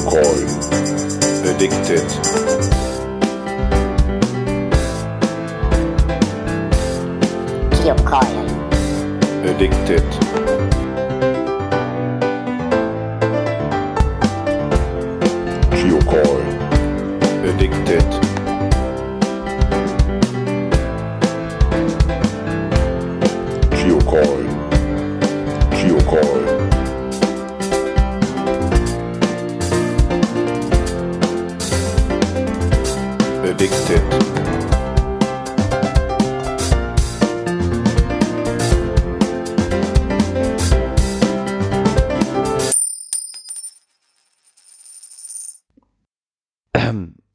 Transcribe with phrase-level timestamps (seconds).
[0.00, 0.48] Geocoin.
[1.44, 2.08] Addicted.
[9.44, 10.19] Addicted.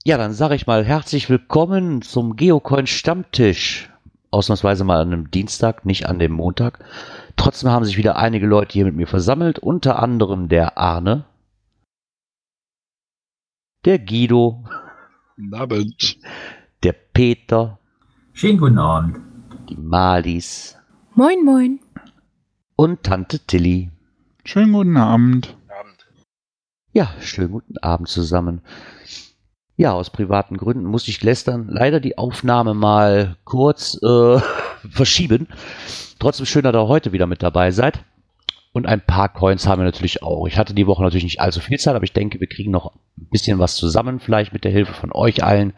[0.07, 3.89] Ja, dann sage ich mal herzlich willkommen zum Geocoin Stammtisch.
[4.29, 6.83] Ausnahmsweise mal an einem Dienstag, nicht an dem Montag.
[7.37, 11.25] Trotzdem haben sich wieder einige Leute hier mit mir versammelt, unter anderem der Arne,
[13.85, 14.63] der Guido,
[15.37, 16.17] Guten Abend.
[16.83, 17.79] der Peter,
[18.33, 19.19] Schönen guten Abend.
[19.69, 20.77] die Malis
[21.15, 21.79] Moin, moin.
[22.75, 23.89] und Tante Tilly.
[24.43, 25.55] Schönen guten Abend.
[26.91, 28.61] Ja, schönen guten Abend zusammen.
[29.77, 34.39] Ja, aus privaten Gründen musste ich gestern leider die Aufnahme mal kurz äh,
[34.89, 35.47] verschieben.
[36.19, 38.03] Trotzdem schön, dass ihr heute wieder mit dabei seid.
[38.71, 40.47] Und ein paar Coins haben wir natürlich auch.
[40.47, 42.93] Ich hatte die Woche natürlich nicht allzu viel Zeit, aber ich denke, wir kriegen noch
[43.17, 45.73] ein bisschen was zusammen, vielleicht mit der Hilfe von euch allen.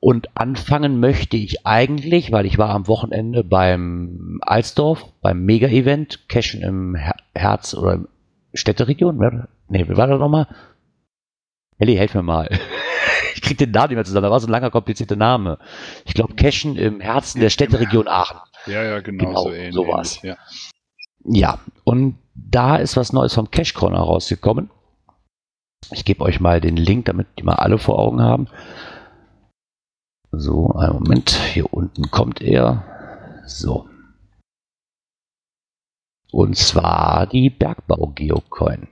[0.00, 6.62] Und anfangen möchte ich eigentlich, weil ich war am Wochenende beim Alsdorf, beim Mega-Event, Cashen
[6.62, 8.00] im Her Herz- oder
[8.54, 9.46] Städteregion.
[9.68, 10.46] Nee, wie war das nochmal?
[11.78, 12.48] Elli, helf mir mal.
[13.46, 14.24] Ich krieg den Namen nicht mehr zusammen.
[14.24, 15.58] Da war so ein langer, komplizierter Name.
[16.04, 18.40] Ich glaube, Cashen im Herzen der Städteregion Aachen.
[18.66, 19.74] Ja, ja, genau, Genau, so ähnlich.
[19.74, 20.20] so war's.
[20.22, 20.36] Ja.
[21.24, 24.68] Ja, und da ist was Neues vom Cash Corner rausgekommen.
[25.92, 28.48] Ich gebe euch mal den Link, damit die mal alle vor Augen haben.
[30.32, 31.30] So, einen Moment.
[31.30, 32.82] Hier unten kommt er.
[33.46, 33.88] So.
[36.32, 38.88] Und zwar die Bergbau Geocoin.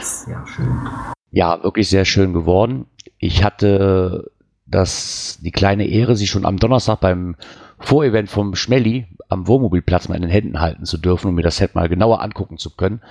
[0.00, 0.88] Sehr schön.
[1.32, 2.86] Ja, wirklich sehr schön geworden.
[3.20, 4.30] Ich hatte
[4.66, 7.36] das, die kleine Ehre, sie schon am Donnerstag beim
[7.78, 11.58] Vorevent vom Schmelly am Wohnmobilplatz mal in den Händen halten zu dürfen und mir das
[11.58, 13.02] Set mal genauer angucken zu können.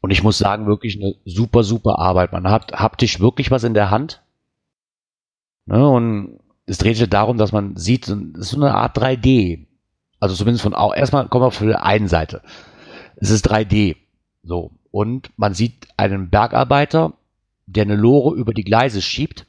[0.00, 2.32] Und ich muss sagen, wirklich eine super, super Arbeit.
[2.32, 4.22] Man hat haptisch wirklich was in der Hand.
[5.66, 9.66] Ne, und es dreht sich darum, dass man sieht, es ist so eine Art 3D.
[10.18, 12.42] Also zumindest von, erstmal kommen wir von der einen Seite.
[13.16, 13.96] Es ist 3D.
[14.42, 14.70] So.
[14.90, 17.12] Und man sieht einen Bergarbeiter,
[17.72, 19.46] der eine Lore über die Gleise schiebt.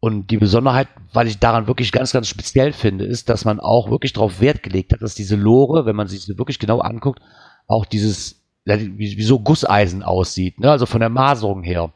[0.00, 3.88] Und die Besonderheit, weil ich daran wirklich ganz, ganz speziell finde, ist, dass man auch
[3.90, 7.22] wirklich darauf Wert gelegt hat, dass diese Lore, wenn man sich sie wirklich genau anguckt,
[7.68, 10.72] auch dieses, wie, wie so Gusseisen aussieht, ne?
[10.72, 11.92] also von der Maserung her.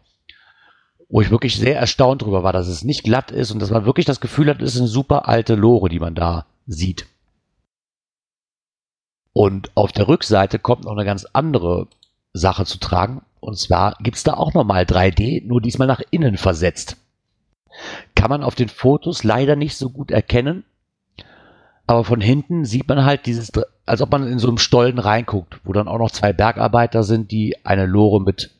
[1.09, 3.87] Wo ich wirklich sehr erstaunt drüber war, dass es nicht glatt ist und dass man
[3.87, 7.07] wirklich das Gefühl hat, es ist eine super alte Lore, die man da sieht.
[9.33, 11.89] Und auf der Rückseite kommt noch eine ganz andere
[12.33, 13.23] Sache zu tragen.
[13.41, 16.97] Und zwar gibt's da auch nochmal 3D, nur diesmal nach innen versetzt.
[18.15, 20.65] Kann man auf den Fotos leider nicht so gut erkennen.
[21.87, 23.53] Aber von hinten sieht man halt dieses,
[23.85, 27.31] als ob man in so einem Stollen reinguckt, wo dann auch noch zwei Bergarbeiter sind,
[27.31, 28.51] die eine Lore mit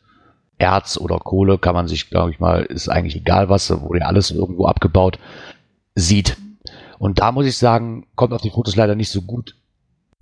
[0.59, 4.07] Erz oder Kohle, kann man sich, glaube ich mal, ist eigentlich egal was, wurde ja
[4.07, 5.19] alles irgendwo abgebaut,
[5.95, 6.37] sieht.
[6.99, 9.57] Und da muss ich sagen, kommt auf die Fotos leider nicht so gut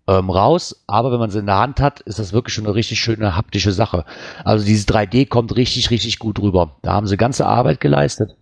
[0.06, 2.74] ähm, raus, aber wenn man sie in der Hand hat, ist das wirklich schon eine
[2.74, 4.04] richtig schöne haptische Sache.
[4.44, 6.76] Also dieses 3D kommt richtig, richtig gut rüber.
[6.82, 8.36] Da haben sie ganze Arbeit geleistet.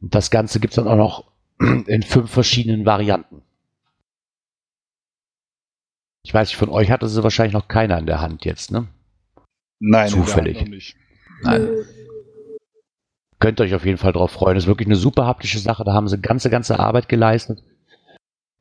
[0.00, 1.24] Und das Ganze gibt's dann auch noch
[1.86, 3.42] in fünf verschiedenen Varianten.
[6.22, 8.86] Ich weiß nicht, von euch hatte sie wahrscheinlich noch keiner in der Hand jetzt, ne?
[9.78, 10.96] Nein, Zufällig.
[11.42, 11.68] Nein.
[13.38, 14.54] Könnt ihr euch auf jeden Fall drauf freuen.
[14.54, 15.84] Das ist wirklich eine super haptische Sache.
[15.84, 17.62] Da haben sie ganze, ganze Arbeit geleistet.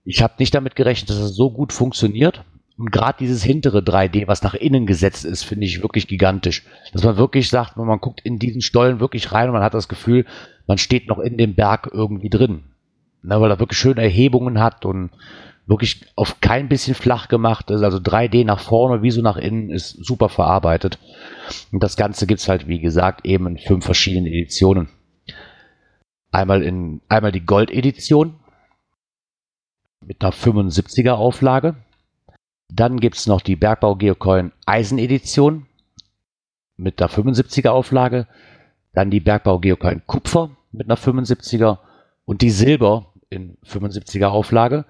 [0.06, 2.44] Ich habe nicht damit gerechnet, dass es so gut funktioniert.
[2.78, 6.64] Und gerade dieses hintere 3D, was nach innen gesetzt ist, finde ich wirklich gigantisch.
[6.92, 9.88] Dass man wirklich sagt, man guckt in diesen Stollen wirklich rein und man hat das
[9.88, 10.26] Gefühl,
[10.68, 12.64] man steht noch in dem Berg irgendwie drin.
[13.22, 15.12] Na, weil er wirklich schöne Erhebungen hat und
[15.66, 17.84] wirklich auf kein bisschen flach gemacht ist.
[17.84, 21.00] Also 3D nach vorne wie so nach innen ist super verarbeitet.
[21.72, 24.90] Und das Ganze gibt's halt, wie gesagt, eben in fünf verschiedenen Editionen.
[26.32, 28.36] Einmal in, einmal die Gold-Edition
[30.06, 31.76] mit einer 75er Auflage.
[32.70, 35.68] Dann gibt's noch die Bergbau Geocoin Eisen-Edition
[36.78, 38.28] mit einer 75er Auflage.
[38.94, 41.80] Dann die Bergbau Geocoin Kupfer mit einer 75er
[42.26, 44.86] und die Silber in 75er Auflage.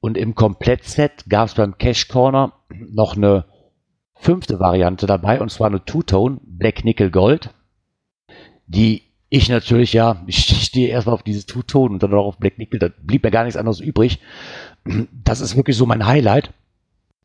[0.00, 3.46] Und im Komplettset gab es beim Cash Corner noch eine
[4.14, 7.50] fünfte Variante dabei und zwar eine Two-Tone Black Nickel Gold,
[8.66, 12.58] die ich natürlich, ja, ich stehe erstmal auf dieses Two-Tone und dann auch auf Black
[12.58, 14.20] Nickel, da blieb mir gar nichts anderes übrig.
[15.12, 16.52] Das ist wirklich so mein Highlight,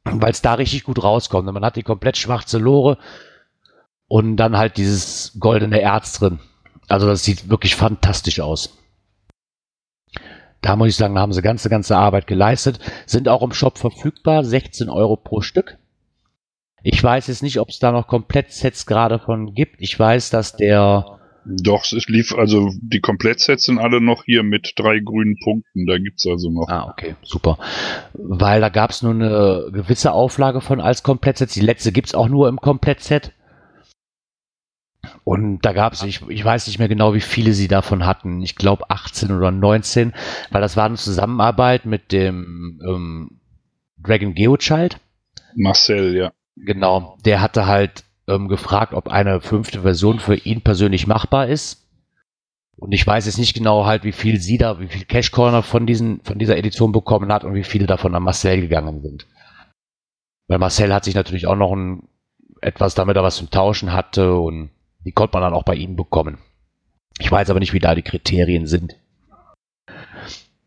[0.03, 1.51] weil es da richtig gut rauskommt.
[1.51, 2.97] Man hat die komplett schwarze Lore
[4.07, 6.39] und dann halt dieses goldene Erz drin.
[6.89, 8.77] Also das sieht wirklich fantastisch aus.
[10.61, 12.79] Da muss ich sagen, da haben sie ganze, ganze Arbeit geleistet.
[13.05, 15.77] Sind auch im Shop verfügbar, 16 Euro pro Stück.
[16.83, 19.81] Ich weiß jetzt nicht, ob es da noch Komplettsets gerade von gibt.
[19.81, 24.73] Ich weiß, dass der Doch, es lief, also die Komplettsets sind alle noch hier mit
[24.77, 25.85] drei grünen Punkten.
[25.85, 26.69] Da gibt's also noch.
[26.69, 27.57] Ah, okay, super.
[28.13, 31.53] Weil da gab es nur eine gewisse Auflage von als Komplettsets.
[31.53, 33.33] Die letzte gibt es auch nur im Komplettset.
[35.25, 38.41] Und da gab es, ich, ich weiß nicht mehr genau, wie viele sie davon hatten.
[38.41, 40.13] Ich glaube 18 oder 19,
[40.49, 43.39] weil das war eine Zusammenarbeit mit dem ähm,
[43.97, 44.97] Dragon Geochild.
[45.55, 46.31] Marcel, ja.
[46.55, 51.79] Genau, der hatte halt ähm, gefragt, ob eine fünfte Version für ihn persönlich machbar ist.
[52.77, 55.61] Und ich weiß jetzt nicht genau halt, wie viel sie da, wie viel Cash Corner
[55.61, 59.27] von diesen, von dieser Edition bekommen hat und wie viele davon an Marcel gegangen sind.
[60.47, 62.07] Weil Marcel hat sich natürlich auch noch ein,
[62.61, 64.69] etwas, damit er was zum Tauschen hatte und
[65.05, 66.37] die konnte man dann auch bei ihm bekommen.
[67.19, 68.95] Ich weiß aber nicht, wie da die Kriterien sind.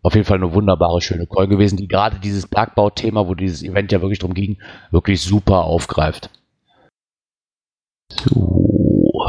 [0.03, 3.91] Auf jeden Fall eine wunderbare, schöne Coin gewesen, die gerade dieses Bergbau-Thema, wo dieses Event
[3.91, 4.58] ja wirklich drum ging,
[4.93, 6.31] wirklich super aufgreift.
[8.12, 9.26] So.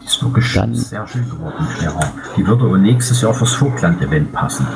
[0.00, 2.12] Die ist wirklich Dann- sehr schön geworden, Clara.
[2.36, 4.66] Die würde auch nächstes Jahr fürs Vogtland-Event passen.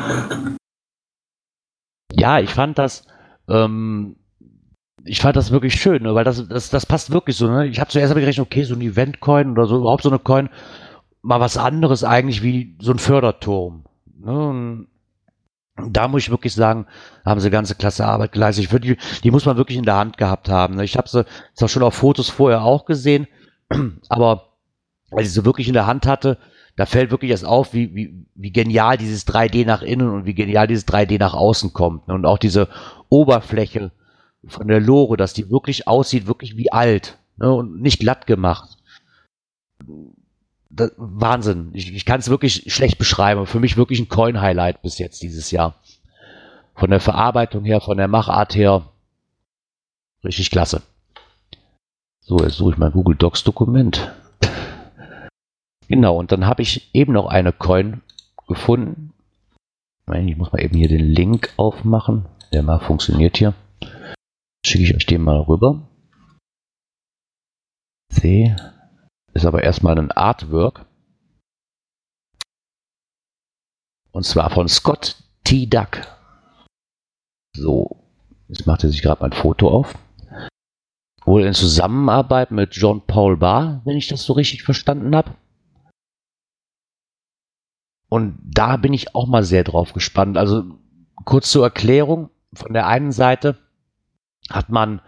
[2.12, 3.06] Ja, ich fand das,
[3.49, 4.16] ähm,
[5.05, 7.49] ich fand das wirklich schön, ne, weil das, das, das passt wirklich so.
[7.49, 7.66] Ne?
[7.66, 10.49] Ich habe zuerst hab gerechnet, okay, so ein Event-Coin oder so, überhaupt so eine Coin,
[11.22, 13.84] mal was anderes eigentlich wie so ein Förderturm.
[14.19, 14.87] Ne?
[15.76, 16.87] Da muss ich wirklich sagen,
[17.25, 18.65] haben sie ganze klasse Arbeit geleistet.
[18.65, 20.76] Ich würd, die, die muss man wirklich in der Hand gehabt haben.
[20.76, 20.85] Ne?
[20.85, 21.25] Ich habe sie
[21.55, 23.26] zwar schon auf Fotos vorher auch gesehen,
[24.09, 24.53] aber
[25.11, 26.38] als ich sie wirklich in der Hand hatte,
[26.76, 30.35] da fällt wirklich erst auf, wie, wie, wie genial dieses 3D nach innen und wie
[30.35, 32.09] genial dieses 3D nach außen kommt.
[32.09, 32.15] ne?
[32.15, 32.69] Und auch diese
[33.09, 33.93] Oberfläche
[34.47, 37.53] von der Lore, dass die wirklich aussieht, wirklich wie alt ne?
[37.53, 38.76] und nicht glatt gemacht.
[40.76, 41.71] Das, Wahnsinn.
[41.73, 43.47] Ich, ich kann es wirklich schlecht beschreiben.
[43.47, 45.75] Für mich wirklich ein Coin-Highlight bis jetzt dieses Jahr.
[46.75, 48.91] Von der Verarbeitung her, von der Machart her.
[50.25, 50.82] Richtig klasse.
[52.21, 54.12] So, jetzt suche ich mein Google Docs Dokument.
[55.88, 58.00] Genau, und dann habe ich eben noch eine Coin
[58.49, 59.12] gefunden.
[60.12, 62.26] Ich muss mal eben hier den Link aufmachen.
[62.53, 63.55] Der mal funktioniert hier.
[64.65, 65.88] Schicke ich euch den mal rüber.
[68.11, 68.56] C.
[69.34, 70.86] Ist aber erstmal ein Artwork.
[74.12, 75.66] Und zwar von Scott T.
[75.66, 76.00] Duck.
[77.56, 78.04] So,
[78.48, 79.98] jetzt macht er sich gerade mein Foto auf.
[81.25, 85.34] Wohl in Zusammenarbeit mit John Paul Barr, wenn ich das so richtig verstanden habe.
[88.08, 90.38] Und da bin ich auch mal sehr drauf gespannt.
[90.38, 90.64] Also
[91.25, 92.30] kurz zur Erklärung.
[92.52, 93.58] Von der einen Seite
[94.48, 95.00] hat man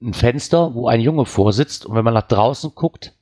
[0.00, 3.12] ein Fenster, wo ein Junge vorsitzt und wenn man nach draußen guckt,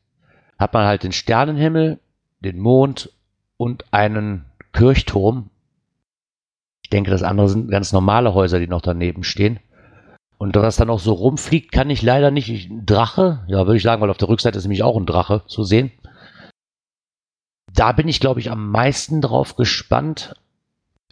[0.59, 1.99] hat man halt den Sternenhimmel,
[2.41, 3.13] den Mond
[3.57, 5.51] und einen Kirchturm.
[6.83, 9.61] Ich denke, das andere sind ganz normale Häuser, die noch daneben stehen.
[10.39, 12.49] Und was dann auch so rumfliegt, kann ich leider nicht.
[12.49, 15.07] Ich, ein Drache, ja, würde ich sagen, weil auf der Rückseite ist nämlich auch ein
[15.07, 15.93] Drache zu sehen.
[17.73, 20.35] Da bin ich, glaube ich, am meisten drauf gespannt,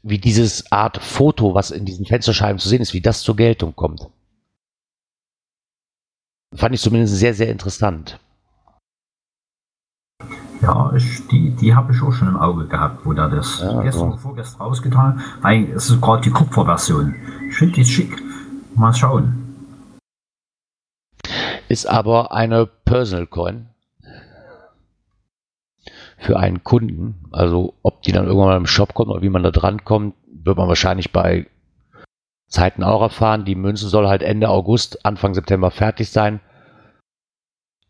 [0.02, 3.76] wie dieses Art Foto, was in diesen Fensterscheiben zu sehen ist, wie das zur Geltung
[3.76, 4.08] kommt.
[6.54, 8.18] Fand ich zumindest sehr, sehr interessant.
[10.62, 13.80] Ja, ich, die, die habe ich auch schon im Auge gehabt, wo da das Ja,
[13.82, 14.06] gestern so.
[14.08, 15.20] oder vorgestern rausgetan.
[15.40, 17.14] Weil es ist gerade die Kupferversion.
[17.48, 18.22] Ich finde die schick.
[18.74, 19.46] Mal schauen.
[21.68, 23.66] Ist aber eine Personal Coin
[26.18, 27.26] für einen Kunden.
[27.32, 30.14] Also ob die dann irgendwann mal im Shop kommt oder wie man da dran kommt,
[30.26, 31.46] wird man wahrscheinlich bei
[32.48, 33.44] Zeiten auch erfahren.
[33.44, 36.40] Die Münze soll halt Ende August, Anfang September fertig sein.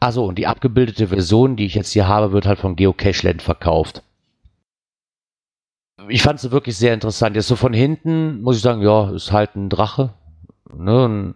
[0.00, 4.02] Also und die abgebildete Version, die ich jetzt hier habe, wird halt von Geocacheland verkauft.
[6.08, 7.36] Ich fand sie wirklich sehr interessant.
[7.36, 10.14] Jetzt so von hinten muss ich sagen, ja, ist halt ein Drache.
[10.72, 11.34] Ne, ein,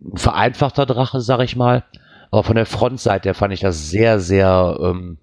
[0.00, 1.84] ein vereinfachter Drache, sag ich mal.
[2.30, 5.18] Aber von der Frontseite her fand ich das sehr, sehr ähm,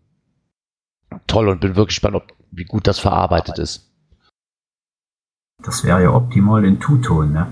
[1.25, 3.91] toll und bin wirklich gespannt, ob, wie gut das verarbeitet ist.
[5.63, 7.48] Das wäre ja optimal in Two-Ton, ne?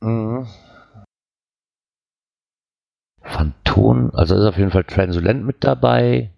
[0.00, 0.46] Mhm.
[3.26, 6.30] Phantom, also ist auf jeden Fall Transluent mit dabei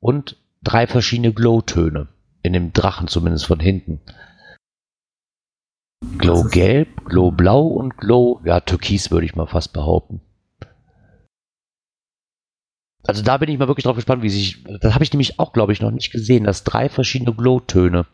[0.00, 2.08] und drei verschiedene Glow-Töne.
[2.42, 4.00] In dem Drachen zumindest von hinten.
[6.18, 10.20] Glow Gelb, Glow Blau und Glow, ja, Türkis würde ich mal fast behaupten.
[13.04, 15.52] Also da bin ich mal wirklich drauf gespannt, wie sich, das habe ich nämlich auch,
[15.52, 18.06] glaube ich, noch nicht gesehen, dass drei verschiedene Glow-Töne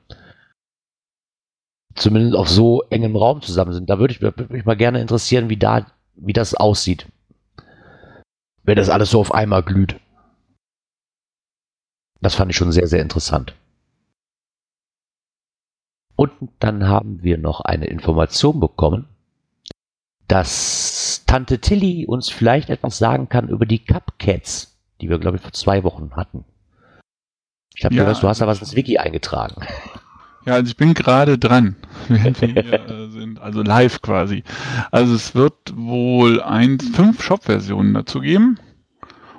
[1.94, 3.90] zumindest auf so engem Raum zusammen sind.
[3.90, 7.06] Da würde ich mich mal gerne interessieren, wie da, wie das aussieht.
[8.64, 10.00] Wenn das alles so auf einmal glüht.
[12.20, 13.54] Das fand ich schon sehr, sehr interessant.
[16.16, 19.08] Und dann haben wir noch eine Information bekommen,
[20.28, 25.42] dass Tante Tilly uns vielleicht etwas sagen kann über die Cupcats, die wir, glaube ich,
[25.42, 26.44] vor zwei Wochen hatten.
[27.74, 29.60] Ich habe Ja, gehört, du hast da was ins Wiki eingetragen.
[30.46, 31.76] Ja, also ich bin gerade dran,
[32.08, 34.44] wir hier äh, sind, also live quasi.
[34.90, 38.58] Also es wird wohl ein, fünf Shop-Versionen dazu geben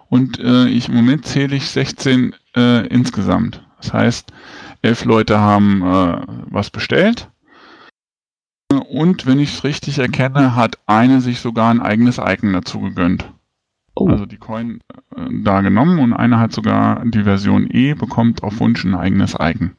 [0.09, 3.63] und äh, ich im Moment zähle ich 16 äh, insgesamt.
[3.77, 4.31] Das heißt,
[4.81, 7.29] elf Leute haben äh, was bestellt
[8.89, 13.31] und wenn ich es richtig erkenne, hat eine sich sogar ein eigenes Icon dazu gegönnt.
[13.93, 14.81] Oh, Also die Coin
[15.15, 19.35] äh, da genommen und eine hat sogar die Version E, bekommt auf Wunsch ein eigenes
[19.39, 19.75] Icon.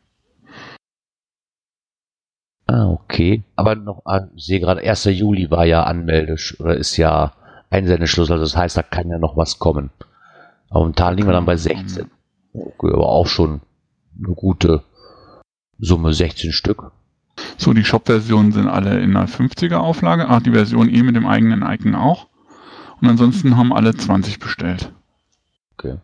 [2.66, 3.42] Ah, okay.
[3.56, 4.02] Aber noch,
[4.34, 5.04] ich sehe gerade, 1.
[5.04, 7.32] Juli war ja Anmelde, oder ist ja
[7.70, 9.90] Einsendeschluss, also das heißt, da kann ja noch was kommen.
[10.70, 12.10] Aber momentan liegen wir dann bei 16.
[12.52, 13.60] Okay, aber auch schon
[14.18, 14.82] eine gute
[15.78, 16.90] Summe, 16 Stück.
[17.58, 20.26] So, die Shop-Versionen sind alle in einer 50er Auflage.
[20.28, 22.28] Ach, die Version E mit dem eigenen Icon auch.
[23.00, 24.92] Und ansonsten haben alle 20 bestellt.
[25.74, 25.98] Okay.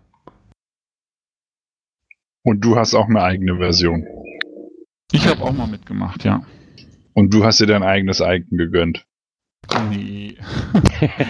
[2.42, 4.04] Und du hast auch eine eigene Version.
[5.12, 6.42] Ich habe auch mal mitgemacht, ja.
[7.14, 9.07] Und du hast dir dein eigenes Icon gegönnt.
[9.90, 10.37] Nee.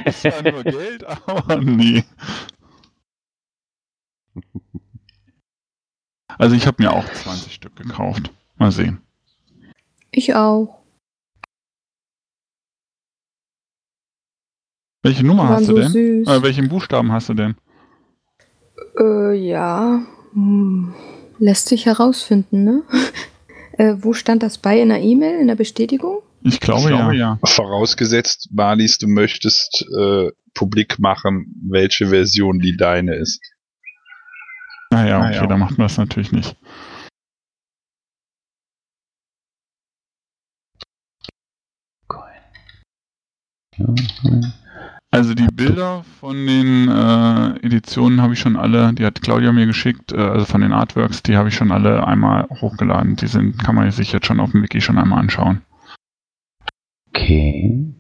[0.05, 2.05] Das war nur Geld, aber nee.
[6.39, 8.31] Also ich habe mir auch 20 Stück gekauft.
[8.57, 9.01] Mal sehen.
[10.11, 10.83] Ich auch.
[15.03, 15.91] Welche Nummer hast du so denn?
[15.91, 16.29] süß.
[16.29, 17.57] Äh, welchen Buchstaben hast du denn?
[18.99, 20.03] Äh, ja.
[20.33, 20.95] Hm.
[21.39, 22.83] Lässt sich herausfinden, ne?
[23.79, 26.23] äh, wo stand das bei in der E-Mail, in der Bestätigung?
[26.43, 27.39] Ich glaube, ja.
[27.45, 33.41] Vorausgesetzt, Balis, du möchtest äh, publik machen, welche Version die deine ist.
[34.91, 35.47] Naja, okay, ja.
[35.47, 36.57] dann macht man das natürlich nicht.
[43.79, 44.53] Mhm.
[45.15, 49.67] Also die Bilder von den äh, Editionen habe ich schon alle, die hat Claudia mir
[49.67, 53.17] geschickt, äh, also von den Artworks, die habe ich schon alle einmal hochgeladen.
[53.17, 55.61] Die sind, kann man sich jetzt schon auf dem Wiki schon einmal anschauen.
[57.11, 57.93] Okay.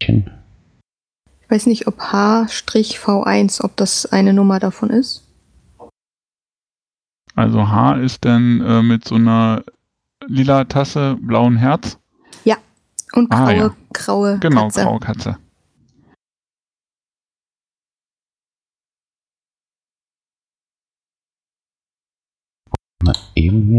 [0.00, 5.26] Ich weiß nicht, ob H-V1, ob das eine Nummer davon ist.
[7.34, 9.64] Also H ist dann äh, mit so einer
[10.28, 11.98] lila Tasse, blauen Herz.
[13.12, 13.76] Und Ah, graue, ja.
[13.92, 14.82] graue Genau, Katze.
[14.82, 15.38] graue Katze.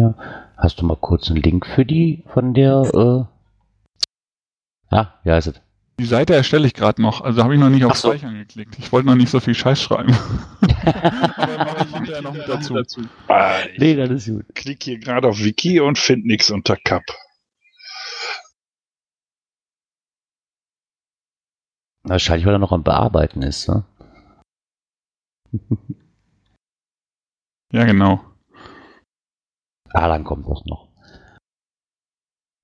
[0.04, 0.16] Hier.
[0.58, 3.26] Hast du mal kurz einen Link für die von der, äh.
[4.96, 5.62] Ah, ja, ist es.
[6.00, 8.10] Die Seite erstelle ich gerade noch, also habe ich noch nicht auf so.
[8.10, 8.78] Speichern geklickt.
[8.80, 10.14] Ich wollte noch nicht so viel Scheiß schreiben.
[11.38, 12.76] Aber mache ich hinterher noch mit dazu.
[13.28, 14.46] Ah, ich Nee, das ist gut.
[14.56, 17.04] klick hier gerade auf Wiki und finde nichts unter Cup.
[22.04, 23.86] Wahrscheinlich, weil er noch am Bearbeiten ist, ne?
[27.72, 28.24] Ja, genau.
[29.94, 30.88] Ah, dann kommt das noch.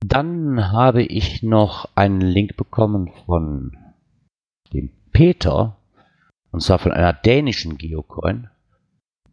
[0.06, 3.78] Dann habe ich noch einen Link bekommen von
[4.74, 5.78] dem Peter,
[6.52, 8.50] und zwar von einer dänischen Geocoin.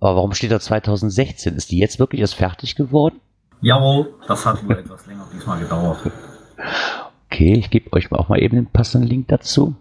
[0.00, 1.54] Aber warum steht da 2016?
[1.54, 3.20] Ist die jetzt wirklich erst fertig geworden?
[3.62, 6.10] Jawohl, das hat wohl etwas länger diesmal gedauert.
[7.26, 9.74] Okay, ich gebe euch auch mal eben den passenden Link dazu.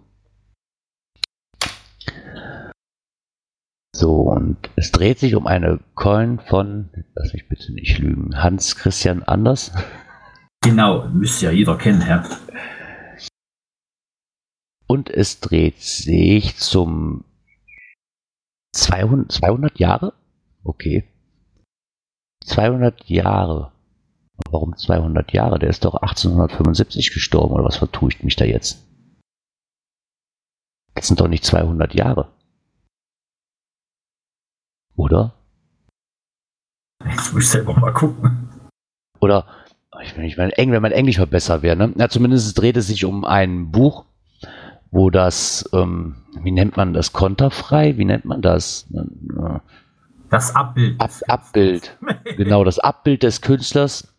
[3.97, 8.75] So, und es dreht sich um eine Coin von, lass mich bitte nicht lügen, Hans
[8.75, 9.71] Christian Anders.
[10.59, 12.27] Genau, müsste ja jeder kennen, Herr.
[14.85, 17.23] Und es dreht sich zum
[18.73, 20.13] 200, 200 Jahre?
[20.65, 21.05] Okay.
[22.43, 23.71] 200 Jahre.
[24.49, 25.57] Warum 200 Jahre?
[25.57, 28.85] Der ist doch 1875 gestorben, oder was vertue ich mich da jetzt?
[30.95, 32.34] Das sind doch nicht 200 Jahre.
[34.95, 35.33] Oder?
[37.05, 38.49] Jetzt muss ich selber mal gucken.
[39.19, 39.45] Oder,
[40.01, 41.91] ich meine, ich meine, wenn mein Englisch mal besser wäre, ne?
[41.95, 44.05] Na, zumindest dreht es sich um ein Buch,
[44.91, 47.97] wo das, ähm, wie nennt man das, konterfrei?
[47.97, 48.87] Wie nennt man das?
[50.29, 50.99] Das Abbild.
[50.99, 51.97] Ab Abbild.
[52.37, 54.15] Genau, das Abbild des Künstlers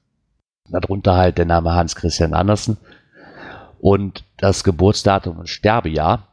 [0.69, 2.77] Darunter halt der Name Hans Christian Andersen
[3.79, 6.29] und das Geburtsdatum und Sterbejahr.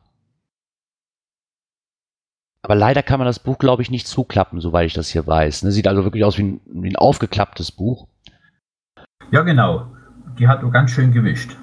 [2.63, 5.63] Aber leider kann man das Buch, glaube ich, nicht zuklappen, soweit ich das hier weiß.
[5.63, 5.71] Ne?
[5.71, 8.07] Sieht also wirklich aus wie ein, wie ein aufgeklapptes Buch.
[9.31, 9.87] Ja, genau.
[10.39, 11.57] Die hat auch ganz schön gewischt.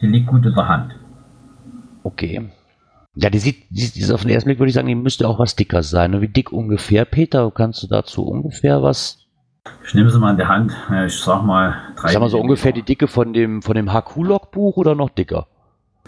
[0.00, 0.94] Die liegt gut in der Hand.
[2.02, 2.50] Okay.
[3.14, 5.26] Ja, die sieht, die, die ist auf den ersten Blick würde ich sagen, die müsste
[5.26, 6.10] auch was dicker sein.
[6.10, 6.20] Ne?
[6.20, 7.06] Wie dick ungefähr?
[7.06, 9.26] Peter, kannst du dazu ungefähr was?
[9.86, 10.72] Ich nehme sie mal in der Hand.
[10.90, 12.12] Ja, Ich sag mal drei.
[12.12, 15.46] Sagen wir so ungefähr die Dicke von dem, von dem HQ-Log-Buch oder noch dicker?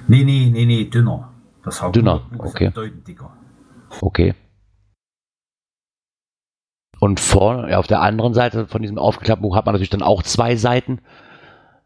[0.07, 1.33] Nee, nee, nee, nee, dünner.
[1.65, 2.67] Das Hauptbuch Dünner, ist okay.
[2.67, 3.31] bedeutend dicker.
[4.01, 4.35] Okay.
[7.01, 10.03] Und vor, ja, auf der anderen Seite von diesem aufgeklappten Buch hat man natürlich dann
[10.03, 11.01] auch zwei Seiten.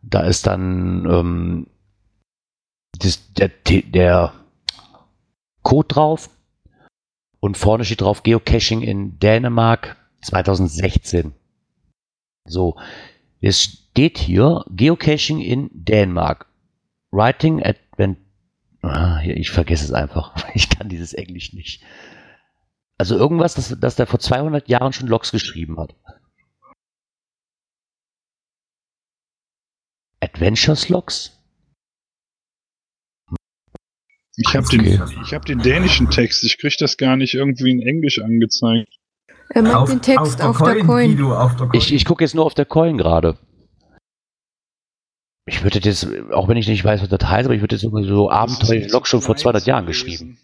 [0.02, 1.66] Da ist dann ähm,
[2.98, 4.32] das, der, der
[5.62, 6.30] Code drauf
[7.40, 11.34] und vorne steht drauf Geocaching in Dänemark 2016.
[12.44, 12.76] So,
[13.40, 16.46] es steht hier Geocaching in Dänemark.
[17.10, 17.81] Writing Advent.
[18.82, 20.34] Ah, ich vergesse es einfach.
[20.54, 21.82] Ich kann dieses Englisch nicht.
[22.98, 25.94] Also irgendwas, dass, dass der vor 200 Jahren schon Logs geschrieben hat.
[30.20, 31.38] Adventures Logs?
[34.36, 34.78] Ich habe Okay.
[34.78, 38.98] den, ich hab den dänischen Text, ich krieg das gar nicht irgendwie in Englisch angezeigt.
[39.50, 41.10] Er meint den Text auf, der Coin.
[41.10, 41.78] Guido, auf der Coin.
[41.78, 43.36] Ich, ich gucke jetzt nur auf der Coin gerade.
[45.44, 47.82] Ich würde jetzt, auch wenn ich nicht weiß, was das heißt, aber ich würde jetzt
[47.82, 50.38] irgendwie so abenteuerliche Logs schon vor 200 Jahren geschrieben.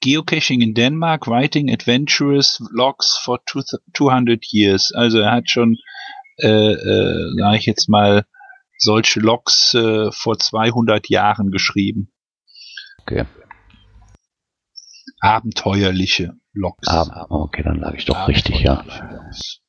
[0.00, 3.62] Geocaching in Denmark, writing adventurous logs for two,
[3.94, 4.92] 200 years.
[4.94, 5.78] Also er hat schon,
[6.38, 8.24] äh, äh, sag ich jetzt mal,
[8.76, 12.12] solche Logs äh, vor 200 Jahren geschrieben.
[13.00, 13.24] Okay.
[15.20, 16.86] Abenteuerliche Logs.
[16.86, 18.84] Ah, okay, dann lag ich doch richtig, ja.
[18.84, 19.60] Logs.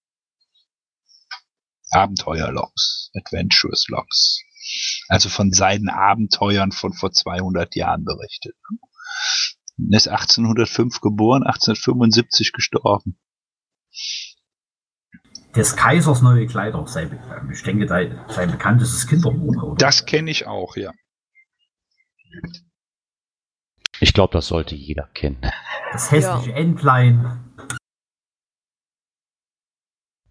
[1.92, 4.42] Abenteuerlogs, Adventurous Logs.
[5.08, 8.56] Also von seinen Abenteuern von vor 200 Jahren berichtet.
[9.92, 13.20] Er ist 1805 geboren, 1875 gestorben.
[15.56, 16.86] Des Kaisers neue Kleider.
[16.86, 17.20] Sein,
[17.52, 19.64] ich denke, sein bekanntestes Kinderbuch.
[19.64, 19.76] Oder?
[19.78, 20.92] Das kenne ich auch, ja.
[24.00, 25.42] Ich glaube, das sollte jeder kennen.
[25.92, 27.46] Das hässliche Entlein.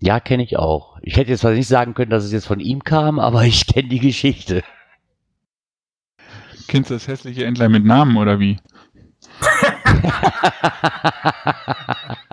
[0.00, 0.98] Ja, kenne ich auch.
[1.02, 3.66] Ich hätte jetzt zwar nicht sagen können, dass es jetzt von ihm kam, aber ich
[3.66, 4.62] kenne die Geschichte.
[6.68, 8.58] Kennst du das hässliche Entlein mit Namen oder wie?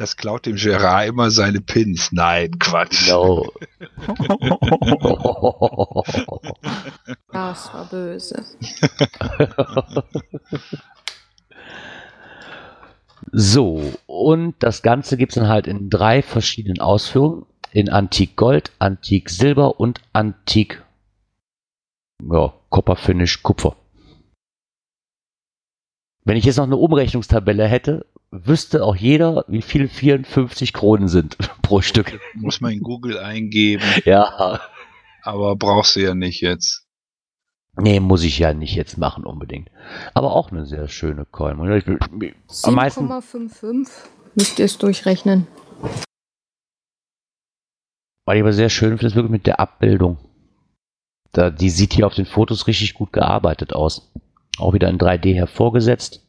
[0.00, 2.10] Das klaut dem Gerard immer seine Pins.
[2.10, 3.04] Nein, Quatsch.
[3.04, 3.52] Genau.
[7.30, 8.42] Das war böse.
[13.32, 17.46] So, und das Ganze gibt es dann halt in drei verschiedenen Ausführungen.
[17.72, 20.82] In Antik Gold, Antik Silber und Antik
[22.28, 23.76] ja, Copperfinish Kupfer.
[26.24, 31.36] Wenn ich jetzt noch eine Umrechnungstabelle hätte, wüsste auch jeder, wie viel 54 Kronen sind
[31.62, 32.20] pro Stück.
[32.34, 34.60] Muss man in Google eingeben, Ja,
[35.22, 36.86] aber brauchst du ja nicht jetzt.
[37.80, 39.70] Nee, muss ich ja nicht jetzt machen unbedingt.
[40.14, 41.58] Aber auch eine sehr schöne Coin.
[41.58, 41.98] Und ich will-
[42.62, 43.88] Am meisten 7,55
[44.34, 45.46] müsst ihr es durchrechnen.
[48.26, 50.18] Was ich aber sehr schön finde, ist wirklich mit der Abbildung.
[51.32, 54.12] Da, die sieht hier auf den Fotos richtig gut gearbeitet aus.
[54.58, 56.26] Auch wieder in 3D hervorgesetzt.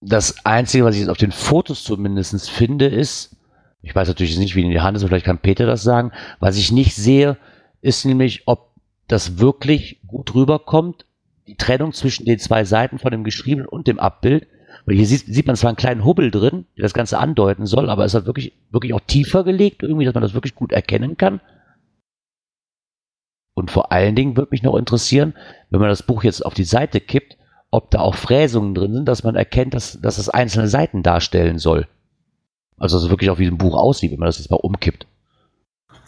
[0.00, 3.36] Das Einzige, was ich jetzt auf den Fotos zumindest finde, ist,
[3.82, 6.12] ich weiß natürlich nicht, wie in die Hand ist, aber vielleicht kann Peter das sagen,
[6.38, 7.36] was ich nicht sehe,
[7.80, 8.67] ist nämlich, ob
[9.08, 11.06] das wirklich gut rüberkommt,
[11.46, 14.46] die Trennung zwischen den zwei Seiten von dem Geschriebenen und dem Abbild.
[14.84, 17.90] Weil hier sieht, sieht man zwar einen kleinen Hubbel drin, der das Ganze andeuten soll,
[17.90, 21.16] aber es hat wirklich, wirklich auch tiefer gelegt, irgendwie, dass man das wirklich gut erkennen
[21.16, 21.40] kann.
[23.54, 25.34] Und vor allen Dingen würde mich noch interessieren,
[25.70, 27.36] wenn man das Buch jetzt auf die Seite kippt,
[27.70, 31.58] ob da auch Fräsungen drin sind, dass man erkennt, dass, dass das einzelne Seiten darstellen
[31.58, 31.88] soll.
[32.76, 35.06] Also dass es wirklich auch wie ein Buch aussieht, wenn man das jetzt mal umkippt.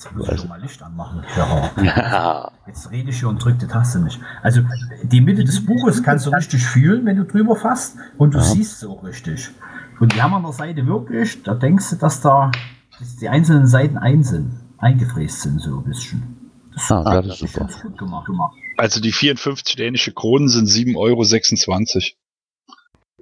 [0.03, 1.23] Jetzt muss ich doch mal Licht anmachen.
[1.85, 2.51] Ja.
[2.67, 4.19] Jetzt rede ich hier und drücke die Taste nicht.
[4.43, 4.63] Also
[5.03, 8.45] die Mitte des Buches kannst du richtig fühlen, wenn du drüber fasst und du Ja.
[8.45, 9.51] siehst es auch richtig.
[9.99, 12.51] Und die haben an der Seite wirklich, da denkst du, dass da
[12.99, 16.51] dass die einzelnen Seiten ein sind, eingefräst sind so ein bisschen.
[16.73, 17.69] Das, Ah, das ist ich super.
[17.83, 18.31] gut gemacht.
[18.79, 22.15] Also die 54 dänische Kronen sind 7,26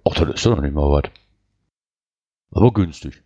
[0.05, 0.11] Euro.
[0.11, 1.11] ach, das ist doch noch nicht mal was.
[2.53, 3.23] Aber günstig.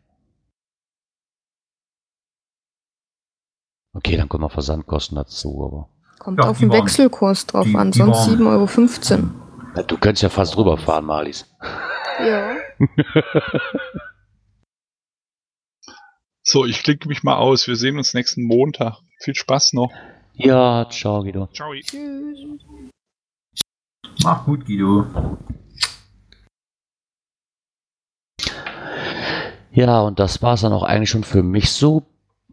[3.94, 5.88] Okay, dann kommen noch Versandkosten dazu, aber.
[6.18, 9.76] Kommt Ja, auf den Wechselkurs drauf die- an, die sonst waren- 7,15 Euro.
[9.76, 11.46] Ja, Du könntest ja fast rüberfahren, Marlies.
[12.24, 12.56] Ja.
[16.44, 17.68] So, ich klicke mich mal aus.
[17.68, 18.98] Wir sehen uns nächsten Montag.
[19.20, 19.92] Viel Spaß noch.
[20.34, 21.46] Ja, ciao, Guido.
[21.54, 21.72] Ciao.
[21.72, 22.38] Tschüss.
[24.24, 25.06] Mach gut, Guido.
[29.70, 32.02] Ja, und das war es dann auch eigentlich schon für mich so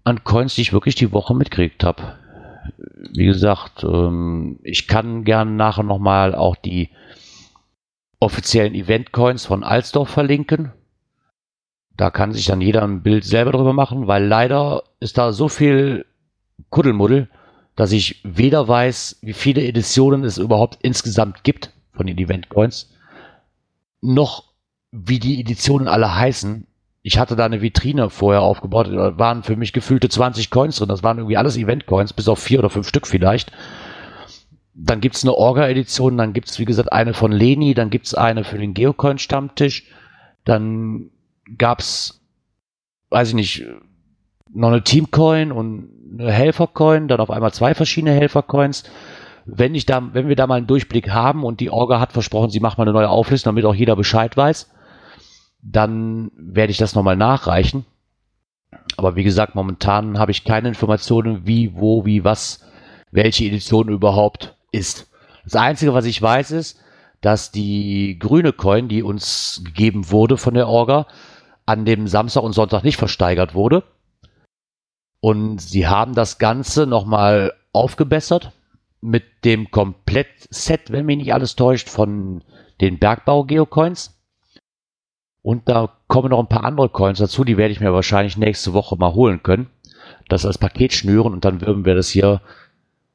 [0.04, 2.18] an Coins, die ich wirklich die Woche mitgekriegt habe.
[3.14, 6.90] Wie gesagt, ähm, ich kann gerne nachher nochmal auch die
[8.20, 10.74] offiziellen Event-Coins von Alsdorf verlinken.
[11.96, 15.50] Da kann sich dann jeder ein Bild selber drüber machen, weil leider ist da so
[15.50, 16.06] viel
[16.70, 17.30] Kuddelmuddel,
[17.76, 22.94] dass ich weder weiß, wie viele Editionen es überhaupt insgesamt gibt von den Event-Coins,
[24.02, 24.54] noch
[24.92, 26.68] wie die Editionen alle heißen.
[27.02, 30.90] Ich hatte da eine Vitrine vorher aufgebaut, da waren für mich gefühlte 20 Coins drin.
[30.90, 33.52] Das waren irgendwie alles Event-Coins, bis auf vier oder fünf Stück vielleicht.
[34.74, 38.06] Dann gibt es eine Orga-Edition, dann gibt es, wie gesagt, eine von Leni, dann gibt
[38.06, 39.88] es eine für den Geocoin-Stammtisch.
[40.46, 41.10] Dann
[41.58, 42.22] gab es,
[43.10, 43.66] weiß ich nicht,
[44.54, 48.84] noch eine Teamcoin und eine Helfercoin, dann auf einmal zwei verschiedene Helfercoins.
[49.46, 52.50] Wenn ich da, wenn wir da mal einen Durchblick haben und die Orga hat versprochen,
[52.50, 54.70] sie macht mal eine neue Auflistung, damit auch jeder Bescheid weiß,
[55.62, 57.86] dann werde ich das nochmal nachreichen.
[58.98, 62.66] Aber wie gesagt, momentan habe ich keine Informationen, wie, wo, wie, was,
[63.12, 65.10] welche Edition überhaupt ist.
[65.44, 66.80] Das Einzige, was ich weiß, ist,
[67.22, 71.08] dass die grüne Coin, die uns gegeben wurde von der Orga,
[71.66, 73.84] an dem Samstag und Sonntag nicht versteigert wurde.
[75.20, 78.54] Und sie haben das Ganze nochmal aufgebessert
[79.02, 82.44] mit dem Komplettset, wenn mich nicht alles täuscht, von
[82.82, 84.19] den Bergbau-Geocoins.
[85.42, 88.74] Und da kommen noch ein paar andere Coins dazu, die werde ich mir wahrscheinlich nächste
[88.74, 89.70] Woche mal holen können.
[90.28, 92.42] Das als Paket schnüren und dann würden wir das hier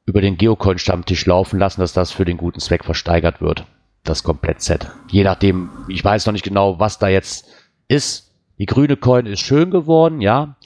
[0.07, 3.65] über den Geocoin-Stammtisch laufen lassen, dass das für den guten Zweck versteigert wird.
[4.03, 4.91] Das Komplettset.
[5.11, 7.47] Je nachdem, ich weiß noch nicht genau, was da jetzt
[7.89, 8.33] ist.
[8.59, 10.57] Die grüne Coin ist schön geworden, ja.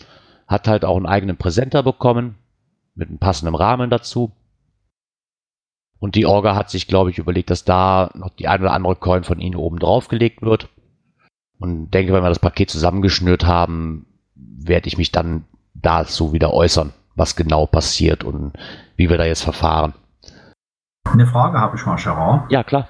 [0.46, 2.34] Hat halt auch einen eigenen Präsenter bekommen.
[2.94, 4.32] Mit einem passenden Rahmen dazu.
[6.00, 8.96] Und die Orga hat sich, glaube ich, überlegt, dass da noch die ein oder andere
[8.96, 10.68] Coin von ihnen oben drauf gelegt wird.
[11.58, 15.44] Und denke, wenn wir das Paket zusammengeschnürt haben, werde ich mich dann
[15.74, 18.52] dazu wieder äußern, was genau passiert und
[18.96, 19.94] wie wir da jetzt verfahren.
[21.10, 22.50] Eine Frage habe ich mal, Gerard.
[22.50, 22.88] Ja, klar.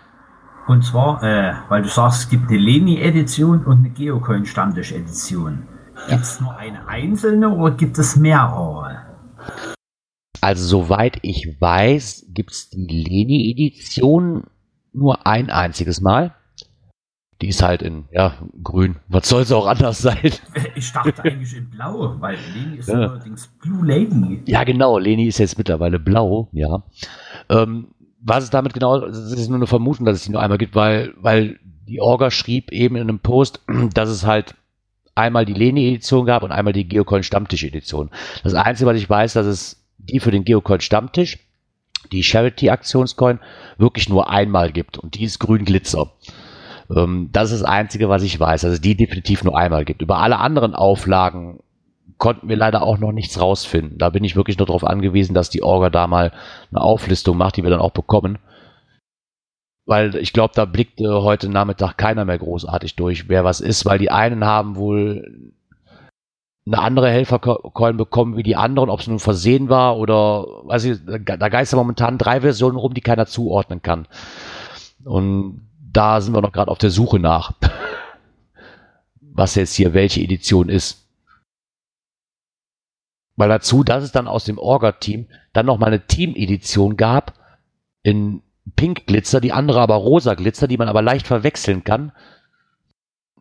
[0.66, 5.66] Und zwar, äh, weil du sagst, es gibt eine Leni-Edition und eine Geocoin-Stammtisch-Edition.
[6.08, 8.98] Gibt es nur eine einzelne oder gibt es mehrere?
[10.40, 14.44] Also soweit ich weiß, gibt es die Leni-Edition
[14.92, 16.34] nur ein einziges Mal.
[17.40, 18.96] Die ist halt in ja, grün.
[19.08, 20.18] Was soll es auch anders sein?
[20.74, 22.94] Ich dachte eigentlich in blau, weil Leni ist Ja.
[22.96, 24.42] allerdings Blue Lady.
[24.46, 24.98] Ja, genau.
[24.98, 26.82] Leni ist jetzt mittlerweile blau, ja.
[27.48, 27.88] Ähm,
[28.20, 30.74] was es damit genau, das ist nur eine Vermutung, dass es die nur einmal gibt,
[30.74, 33.60] weil, weil die Orga schrieb eben in einem Post,
[33.94, 34.54] dass es halt
[35.14, 38.10] einmal die Leni-Edition gab und einmal die Geocoin Stammtisch-Edition.
[38.42, 41.38] Das Einzige, was ich weiß, dass es die für den Geocoin Stammtisch,
[42.12, 43.38] die Charity-Aktionscoin,
[43.78, 46.12] wirklich nur einmal gibt und die ist grün Glitzer.
[46.94, 50.02] Ähm, das ist das Einzige, was ich weiß, dass es die definitiv nur einmal gibt.
[50.02, 51.60] Über alle anderen Auflagen
[52.18, 53.98] konnten wir leider auch noch nichts rausfinden.
[53.98, 56.32] Da bin ich wirklich nur darauf angewiesen, dass die Orga da mal
[56.70, 58.38] eine Auflistung macht, die wir dann auch bekommen.
[59.86, 63.86] Weil ich glaube, da blickt äh, heute Nachmittag keiner mehr großartig durch, wer was ist,
[63.86, 65.52] weil die einen haben wohl
[66.66, 70.98] eine andere Helfercoin bekommen wie die anderen, ob es nun versehen war oder, weiß ich,
[71.06, 74.06] da geistern momentan drei Versionen rum, die keiner zuordnen kann.
[75.04, 75.67] Und
[75.98, 77.54] da sind wir noch gerade auf der Suche nach,
[79.20, 81.08] was jetzt hier welche Edition ist.
[83.34, 87.34] Weil dazu, dass es dann aus dem Orga-Team dann noch mal eine Team-Edition gab
[88.04, 88.42] in
[88.76, 92.12] Pink Glitzer, die andere aber rosa Glitzer, die man aber leicht verwechseln kann,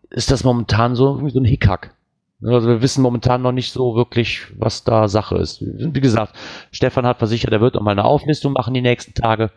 [0.10, 1.96] ist das momentan so, so ein Hickhack.
[2.44, 5.62] Also wir wissen momentan noch nicht so wirklich, was da Sache ist.
[5.62, 6.36] Wie gesagt,
[6.72, 9.52] Stefan hat versichert, er wird noch mal eine Auflistung machen die nächsten Tage.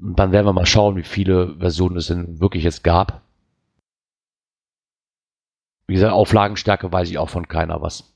[0.00, 3.22] Und dann werden wir mal schauen, wie viele Versionen es denn wirklich jetzt gab.
[5.86, 8.14] Wie gesagt, Auflagenstärke weiß ich auch von keiner was.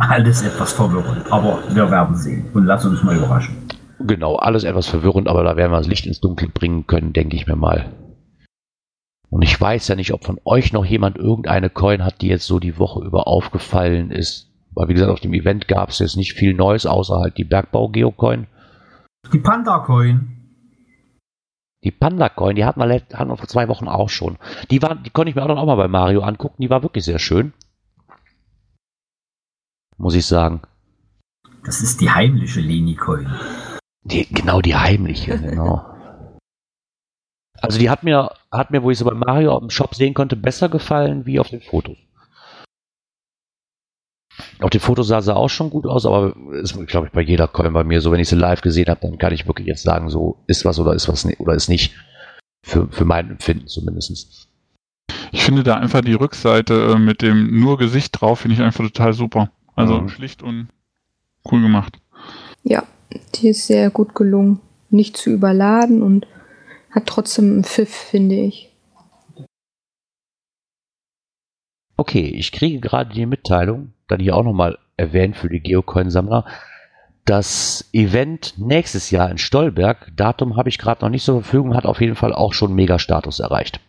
[0.00, 3.56] Alles etwas verwirrend, aber wir werden sehen und lass uns mal überraschen.
[4.00, 7.36] Genau, alles etwas verwirrend, aber da werden wir das Licht ins Dunkel bringen können, denke
[7.36, 7.92] ich mir mal.
[9.30, 12.46] Und ich weiß ja nicht, ob von euch noch jemand irgendeine Coin hat, die jetzt
[12.46, 14.50] so die Woche über aufgefallen ist.
[14.72, 17.44] Weil, wie gesagt, auf dem Event gab es jetzt nicht viel Neues, außer halt die
[17.44, 18.46] Bergbau-Geocoin.
[19.32, 20.30] Die Panda-Coin.
[21.82, 24.38] Die Panda-Coin, die hatten wir, let- hatten wir vor zwei Wochen auch schon.
[24.70, 26.62] Die, war, die konnte ich mir auch auch mal bei Mario angucken.
[26.62, 27.52] Die war wirklich sehr schön.
[29.96, 30.62] Muss ich sagen.
[31.64, 33.26] Das ist die heimliche Leni-Coin.
[34.02, 35.90] Die, genau, die heimliche, genau.
[37.60, 40.36] Also die hat mir, hat mir, wo ich sie bei Mario im Shop sehen konnte,
[40.36, 41.96] besser gefallen wie auf den Fotos.
[44.60, 47.48] Auf den Fotos sah sie auch schon gut aus, aber ist, glaube ich, bei jeder
[47.48, 49.82] Coin bei mir so, wenn ich sie live gesehen habe, dann kann ich wirklich jetzt
[49.82, 51.94] sagen, so ist was oder ist was ni- oder ist nicht.
[52.64, 54.48] Für, für mein Empfinden zumindest.
[55.32, 58.84] Ich finde da einfach die Rückseite äh, mit dem nur Gesicht drauf, finde ich einfach
[58.84, 59.50] total super.
[59.76, 60.08] Also Mhm.
[60.08, 60.68] schlicht und
[61.50, 61.98] cool gemacht.
[62.62, 62.84] Ja,
[63.34, 64.60] die ist sehr gut gelungen.
[64.88, 66.26] Nicht zu überladen und
[66.90, 68.70] hat trotzdem einen Pfiff, finde ich.
[71.96, 76.44] Okay, ich kriege gerade die Mitteilung, dann hier auch nochmal erwähnt für die Geocoin-Sammler.
[77.24, 81.86] Das Event nächstes Jahr in Stolberg, Datum habe ich gerade noch nicht zur Verfügung, hat
[81.86, 83.80] auf jeden Fall auch schon Mega-Status erreicht.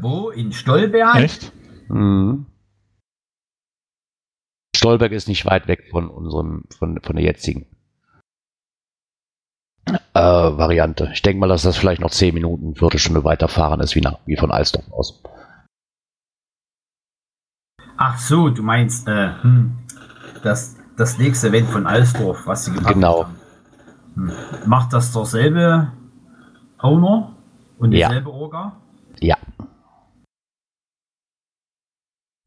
[0.00, 0.30] Wo?
[0.30, 1.16] In Stolberg?
[1.16, 1.52] Echt?
[1.88, 2.46] Mhm.
[4.74, 7.66] Stolberg ist nicht weit weg von unserem, von, von der jetzigen
[10.14, 11.10] äh, Variante.
[11.12, 14.36] Ich denke mal, dass das vielleicht noch 10 Minuten, Viertelstunde weiterfahren ist, wie, nach, wie
[14.36, 15.22] von Alsdorf aus.
[18.02, 19.72] Ach so, du meinst äh, hm,
[20.42, 23.24] das, das nächste Event von Alsdorf, was sie gemacht Genau.
[23.24, 23.36] haben.
[24.14, 24.32] Hm.
[24.64, 25.92] Macht das derselbe
[26.78, 27.34] Owner
[27.78, 28.08] und Ja.
[28.08, 28.72] dieselbe Orga?
[29.20, 29.36] Ja.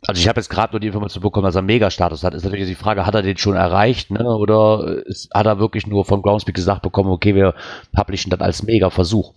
[0.07, 2.33] Also ich habe jetzt gerade nur die Information bekommen, dass er Mega-Status hat.
[2.33, 4.25] Ist natürlich die Frage, hat er den schon erreicht, ne?
[4.25, 7.53] Oder ist, hat er wirklich nur von Groundspeak gesagt bekommen, okay, wir
[7.95, 9.35] publishen das als Mega-Versuch.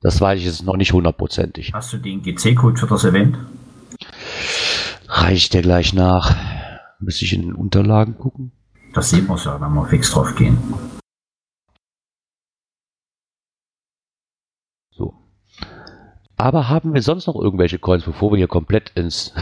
[0.00, 1.72] Das weiß ich jetzt noch nicht hundertprozentig.
[1.72, 3.38] Hast du den GC-Code für das Event?
[5.08, 6.34] Reicht der gleich nach?
[6.98, 8.52] Müsste ich in den Unterlagen gucken?
[8.94, 10.58] Das sehen wir ja, wenn wir fix drauf gehen.
[14.90, 15.14] So.
[16.36, 19.34] Aber haben wir sonst noch irgendwelche Coins, bevor wir hier komplett ins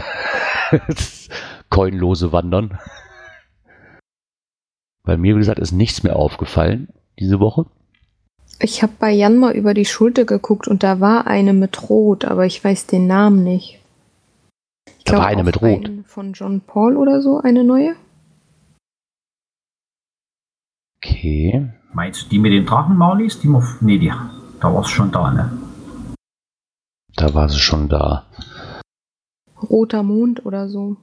[1.69, 2.77] Coinlose wandern?
[5.03, 7.65] Bei mir, wie gesagt, ist nichts mehr aufgefallen diese Woche.
[8.59, 12.25] Ich habe bei Jan mal über die Schulter geguckt und da war eine mit Rot,
[12.25, 13.79] aber ich weiß den Namen nicht.
[14.87, 15.91] Ich Da war glaub, eine mit Rot.
[16.05, 17.95] Von John Paul oder so, eine neue.
[20.97, 21.71] Okay.
[21.93, 23.39] Meinst du die mit den Drachen, Marlies?
[23.39, 23.47] Die
[23.81, 24.11] nee, die,
[24.59, 25.51] da war es schon da, ne?
[27.15, 28.25] Da war sie schon da.
[29.61, 30.97] Roter Mond oder so.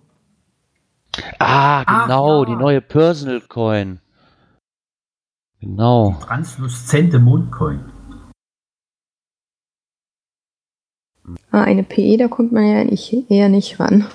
[1.38, 2.50] Ah, Ach, genau, ja.
[2.50, 4.00] die neue Personal Coin.
[5.60, 6.16] Genau.
[6.20, 7.80] Transluzente Mondcoin.
[11.50, 14.06] Ah, eine PE, da kommt man ja nicht, eher nicht ran.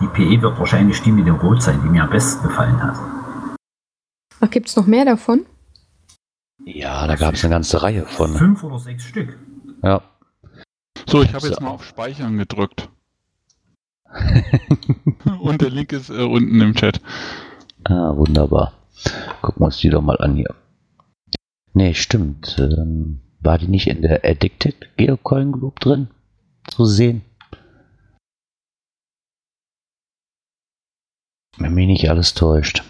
[0.00, 2.96] Die PE wird wahrscheinlich die mit dem Rot sein, die mir am besten gefallen hat.
[4.40, 5.46] Ach, gibt's noch mehr davon?
[6.64, 8.34] Ja, da gab es eine ganze Reihe von.
[8.34, 9.38] Fünf oder sechs Stück.
[9.82, 10.02] Ja.
[11.06, 12.88] So, ich habe jetzt mal auf Speichern gedrückt.
[15.40, 17.00] Und der Link ist äh, unten im Chat.
[17.84, 18.72] Ah, wunderbar.
[19.42, 20.54] Gucken wir uns die doch mal an hier.
[21.74, 22.56] Nee, stimmt.
[22.58, 26.08] Ähm, war die nicht in der Addicted Geocoin Group drin?
[26.68, 27.22] Zu sehen?
[31.58, 32.82] Wenn mich nicht alles täuscht.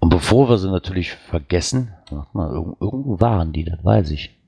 [0.00, 1.94] Und bevor wir sie natürlich vergessen,
[2.32, 4.38] mal, irg- irgendwo waren die, das weiß ich.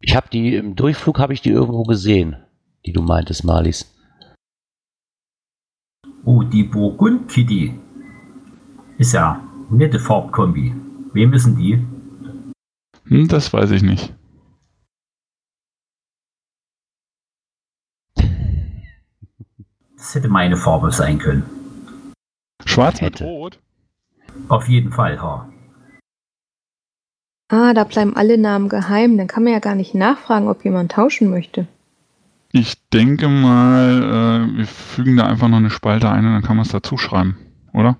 [0.00, 2.36] Ich habe die im Durchflug habe ich die irgendwo gesehen,
[2.84, 3.90] die du meintest, Marlies.
[6.24, 7.78] Oh, die Burgund Kitty.
[8.98, 10.74] Ist ja nette Farbkombi.
[11.12, 11.84] Wem müssen die?
[13.06, 14.12] Hm, das weiß ich nicht.
[19.96, 21.44] Das hätte meine Farbe sein können.
[22.64, 23.24] Schwarz mit Hätte.
[23.24, 23.58] Rot?
[24.48, 25.48] Auf jeden Fall, ha.
[27.48, 29.16] Ah, da bleiben alle Namen geheim.
[29.16, 31.66] Dann kann man ja gar nicht nachfragen, ob jemand tauschen möchte.
[32.52, 36.56] Ich denke mal, äh, wir fügen da einfach noch eine Spalte ein und dann kann
[36.56, 37.36] man es dazu schreiben,
[37.72, 37.98] oder?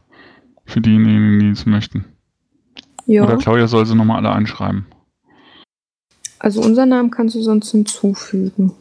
[0.64, 2.04] Für diejenigen, die es möchten.
[3.06, 4.86] Ja, Oder Claudia soll sie nochmal alle anschreiben.
[6.38, 8.72] also unser Namen kannst du sonst hinzufügen.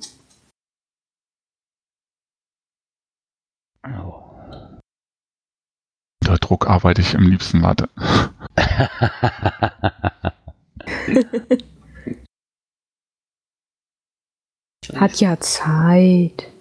[3.85, 4.21] Oh.
[6.23, 7.89] Unter Druck arbeite ich am liebsten, warte.
[14.95, 16.51] Hat ja Zeit.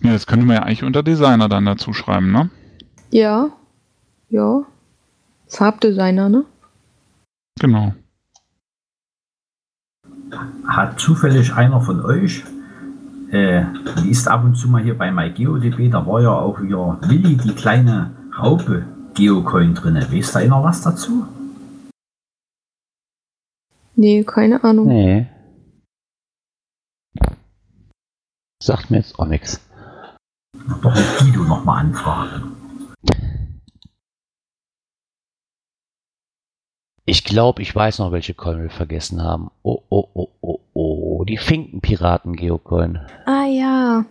[0.00, 2.50] Ja, das könnte man ja eigentlich unter Designer dann dazu schreiben, ne?
[3.12, 3.50] Ja,
[4.30, 4.64] ja.
[5.46, 6.46] Farbdesigner, ne?
[7.60, 7.92] Genau.
[10.66, 12.42] Hat zufällig einer von euch,
[13.30, 13.64] äh,
[14.02, 17.54] liest ab und zu mal hier bei MyGeoDB, da war ja auch hier Willi, die
[17.54, 19.96] kleine Raupe Geocoin drin.
[19.96, 21.26] Weiß da einer was dazu?
[23.94, 24.86] Nee, keine Ahnung.
[24.88, 25.28] Nee.
[28.62, 29.60] Sagt mir jetzt auch nichts.
[30.80, 32.61] Doch mit Guido nochmal anfragen.
[37.04, 39.50] Ich glaube, ich weiß noch, welche Coin wir vergessen haben.
[39.62, 41.18] Oh, oh, oh, oh, oh.
[41.22, 42.98] Oh, die Finkenpiraten Geocoin.
[43.26, 44.04] Ah ja.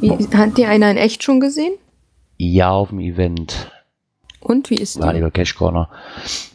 [0.00, 1.74] Wie, hat die einer in echt schon gesehen?
[2.38, 3.70] Ja, auf dem Event.
[4.40, 5.02] Und wie ist die?
[5.02, 5.88] Radio Cash Corner.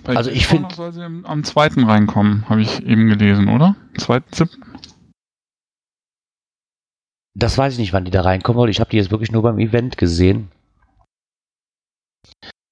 [0.04, 3.48] Bei Also ich Discord find- soll sie am, am zweiten reinkommen, habe ich eben gelesen,
[3.48, 3.76] oder?
[3.98, 4.64] Zweiten siebten?
[7.38, 9.44] Das weiß ich nicht, wann die da reinkommen, weil ich habe die jetzt wirklich nur
[9.44, 10.50] beim Event gesehen.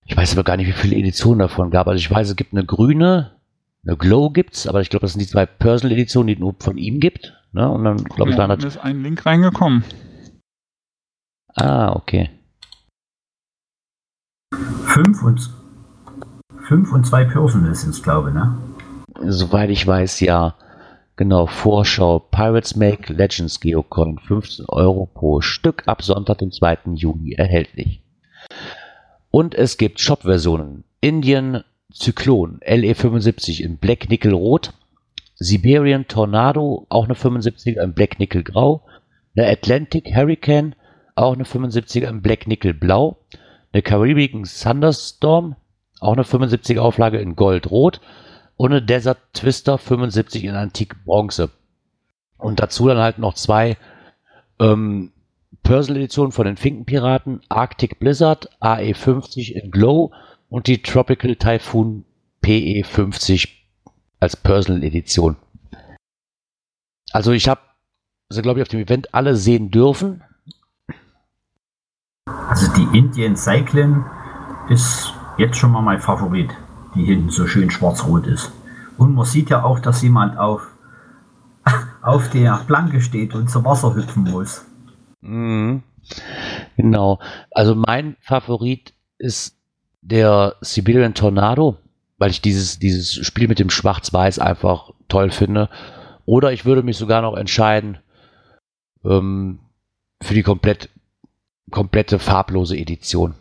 [0.06, 1.88] Ich weiß aber gar nicht, wie viele Editionen davon gab.
[1.88, 3.32] Also ich weiß, es gibt eine grüne,
[3.86, 6.78] eine Glow gibt's, aber ich glaube, das sind die zwei Personal-Editionen, die es nur von
[6.78, 7.34] ihm gibt.
[7.54, 7.70] Ne?
[7.70, 8.64] Und dann glaube ich, Ja, das.
[8.64, 9.84] ist ein Link reingekommen.
[11.56, 12.30] Ah, okay.
[14.86, 15.50] Fünf und,
[16.68, 18.58] fünf und zwei Personal sind es, glaube ich, ne?
[19.26, 20.56] Soweit ich weiß, ja.
[21.16, 22.20] Genau, Vorschau.
[22.20, 24.18] Pirates Make Legends Geocoin.
[24.18, 26.80] 15 Euro pro Stück ab Sonntag, den 2.
[26.96, 28.03] Juli erhältlich.
[29.36, 30.84] Und es gibt Shop-Versionen.
[31.02, 34.74] Indian Zyklon LE75 in Black Nickel Rot.
[35.34, 38.86] Siberian Tornado, auch eine 75er in Black Nickel Grau.
[39.36, 40.76] Eine Atlantic Hurricane,
[41.16, 43.18] auch eine 75er in Black Nickel Blau.
[43.72, 45.56] Eine Caribbean Thunderstorm,
[46.00, 48.02] auch eine 75er Auflage in Gold Rot
[48.56, 51.50] und eine Desert Twister 75 in Antik Bronze.
[52.38, 53.78] Und dazu dann halt noch zwei
[54.60, 55.12] ähm,
[55.62, 60.12] Personal Editionen von den Finkenpiraten, Arctic Blizzard AE50 in Glow
[60.50, 62.06] und die Tropical Typhoon
[62.44, 63.50] PE50
[64.20, 65.36] als Personal Edition.
[67.12, 67.62] Also ich habe
[68.30, 70.24] sie, glaube ich, auf dem Event alle sehen dürfen.
[72.26, 74.06] Also die Indian Cyclone
[74.70, 76.50] ist jetzt schon mal mein Favorit,
[76.96, 78.52] die hinten so schön schwarz-rot ist.
[78.98, 80.68] Und man sieht ja auch, dass jemand auf,
[82.02, 84.66] auf der Planke steht und zum Wasser hüpfen muss.
[85.24, 85.84] Mhm.
[86.78, 87.20] Genau.
[87.52, 89.58] Also mein Favorit ist
[90.02, 91.78] der Siberian Tornado,
[92.18, 95.70] weil ich dieses, dieses Spiel mit dem Schwarz-Weiß einfach toll finde.
[96.26, 97.98] Oder ich würde mich sogar noch entscheiden
[99.04, 99.60] ähm,
[100.22, 100.90] für die komplett,
[101.72, 103.36] komplette farblose Edition.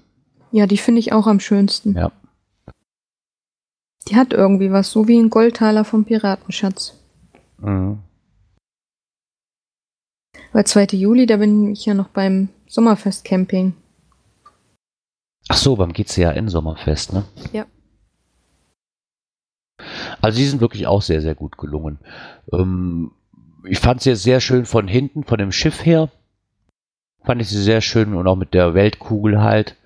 [0.53, 1.97] Ja, die finde ich auch am schönsten.
[1.97, 2.13] Ja.
[4.09, 6.95] Die hat irgendwie was, so wie ein Goldtaler vom Piratenschatz.
[7.59, 8.01] Mhm.
[10.53, 10.97] Weil 2.
[10.97, 13.75] Juli, da bin ich ja noch beim Sommerfest-Camping.
[15.49, 17.25] Ach so, beim GCAN Sommerfest, ne?
[17.53, 17.67] Ja.
[20.21, 21.99] Also die sind wirklich auch sehr, sehr gut gelungen.
[22.53, 23.11] Ähm,
[23.65, 26.11] ich fand sie sehr schön von hinten, von dem Schiff her.
[27.25, 29.77] Fand ich sie sehr schön und auch mit der Weltkugel halt.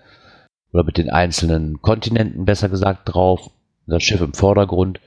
[0.73, 3.51] Oder mit den einzelnen Kontinenten, besser gesagt, drauf.
[3.87, 5.01] Das Schiff im Vordergrund.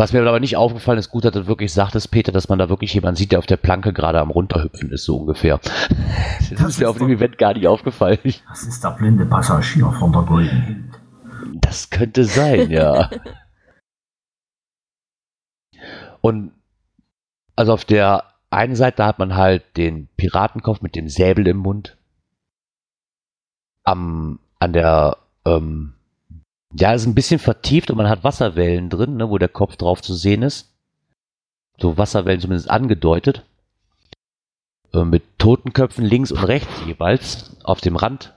[0.00, 2.70] Was mir aber nicht aufgefallen ist, gut, dass du wirklich sagtest, Peter, dass man da
[2.70, 5.60] wirklich jemanden sieht, der auf der Planke gerade am runterhüpfen ist, so ungefähr.
[6.38, 8.18] Das, Das ist mir auf dem Event gar nicht aufgefallen.
[8.48, 10.90] Das ist der blinde Passagier von der Golden.
[11.60, 13.10] Das könnte sein, ja.
[16.22, 16.52] Und
[17.54, 21.98] also auf der einen Seite hat man halt den Piratenkopf mit dem Säbel im Mund.
[23.84, 25.92] Am, an der, ähm,
[26.72, 30.02] ja, ist ein bisschen vertieft und man hat Wasserwellen drin, ne, wo der Kopf drauf
[30.02, 30.72] zu sehen ist.
[31.78, 33.44] So Wasserwellen zumindest angedeutet.
[34.92, 38.34] Äh, mit Totenköpfen links und rechts jeweils auf dem Rand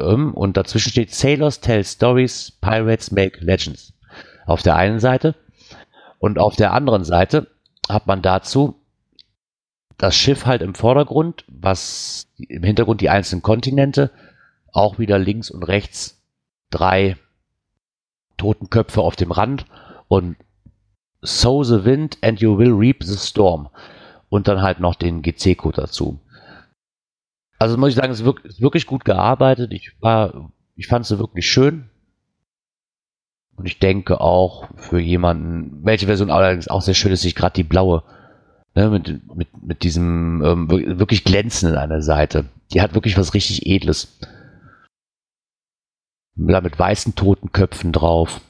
[0.00, 3.92] ähm, und dazwischen steht Sailors tell stories, Pirates make legends.
[4.46, 5.34] Auf der einen Seite.
[6.18, 7.46] Und auf der anderen Seite
[7.88, 8.76] hat man dazu
[9.96, 14.10] das Schiff halt im Vordergrund, was im Hintergrund die einzelnen Kontinente,
[14.72, 16.19] auch wieder links und rechts
[16.70, 17.16] drei
[18.36, 19.66] Totenköpfe auf dem Rand
[20.08, 20.36] und
[21.22, 23.68] Sow the wind and you will reap the storm.
[24.30, 26.20] Und dann halt noch den GC-Code dazu.
[27.58, 29.72] Also muss ich sagen, es ist wirklich, gut gearbeitet.
[29.72, 29.92] Ich
[30.76, 31.90] ich fand sie wirklich schön.
[33.56, 37.54] Und ich denke auch für jemanden, welche Version allerdings auch sehr schön ist, ist gerade
[37.54, 38.02] die blaue.
[38.74, 42.46] Ne, mit, mit, mit diesem ähm, wir- wirklich glänzenden an der Seite.
[42.72, 44.16] Die hat wirklich was richtig Edles.
[46.40, 48.40] Mit weißen Totenköpfen drauf.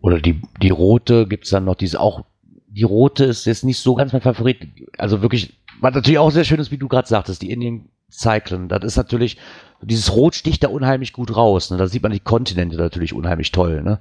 [0.00, 2.24] Oder die, die rote gibt's dann noch, diese auch,
[2.68, 4.68] die rote ist jetzt nicht so ganz mein Favorit.
[4.98, 8.68] Also wirklich, was natürlich auch sehr schön ist, wie du gerade sagtest, die Indian Cyclone.
[8.68, 9.38] Das ist natürlich,
[9.80, 11.70] dieses Rot sticht da unheimlich gut raus.
[11.70, 11.78] Ne?
[11.78, 14.00] Da sieht man die Kontinente natürlich unheimlich toll, ne?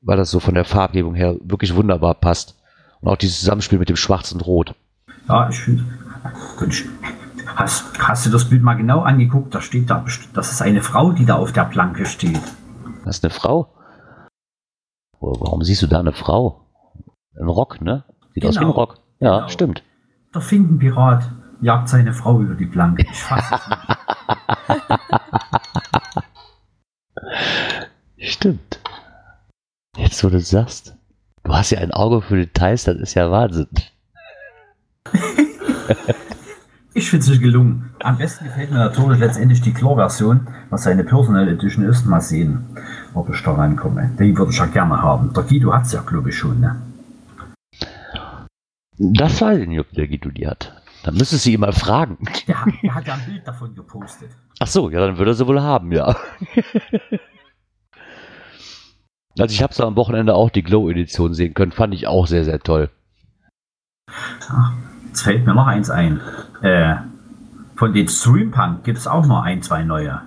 [0.00, 2.56] Weil das so von der Farbgebung her wirklich wunderbar passt.
[3.00, 4.74] Und auch dieses Zusammenspiel mit dem Schwarz und Rot.
[5.28, 5.84] Ja, ich finde.
[7.56, 9.54] Hast, hast du das Bild mal genau angeguckt?
[9.54, 10.04] Da steht da,
[10.34, 12.40] das ist eine Frau, die da auf der Planke steht.
[13.04, 13.72] Das ist eine Frau.
[15.20, 16.66] Warum siehst du da eine Frau?
[17.34, 18.04] Ein Rock, ne?
[18.34, 18.72] Sieht aus wie ein Genau.
[18.74, 18.98] Rock.
[19.20, 19.48] Ja, Genau.
[19.48, 19.82] stimmt.
[20.34, 21.30] Der Finkenpirat
[21.62, 23.02] jagt seine Frau über die Planke.
[23.10, 23.86] Ich fass es nicht.
[28.32, 28.80] Stimmt.
[29.96, 30.94] Jetzt, wo du das sagst.
[31.44, 33.68] Du hast ja ein Auge für Details, das ist ja Wahnsinn.
[36.96, 37.90] Ich finde es gelungen.
[38.02, 42.06] Am besten gefällt mir natürlich letztendlich die Claw-Version, was eine Personal Edition ist.
[42.06, 42.64] Mal sehen,
[43.12, 44.12] ob ich da reinkomme.
[44.18, 45.30] Die würde ich ja gerne haben.
[45.34, 46.58] Der Guido hat es ja, glaube ich, schon.
[46.58, 46.74] Ne?
[48.98, 50.72] Das weiß ich nicht, ob der Guido die hat.
[51.04, 52.16] Dann müsste sie ihn mal fragen.
[52.48, 54.30] Der, hat- der hat ja ein Bild davon gepostet.
[54.58, 56.16] Ach so, ja, dann würde er sie wohl haben, ja.
[59.38, 62.46] Also ich habe es am Wochenende auch die Glow-Edition sehen können, fand ich auch sehr,
[62.46, 62.88] sehr toll.
[65.08, 66.20] Jetzt fällt mir noch eins ein.
[66.62, 66.96] Äh,
[67.76, 70.22] von den Streampunk gibt es auch noch ein, zwei neue.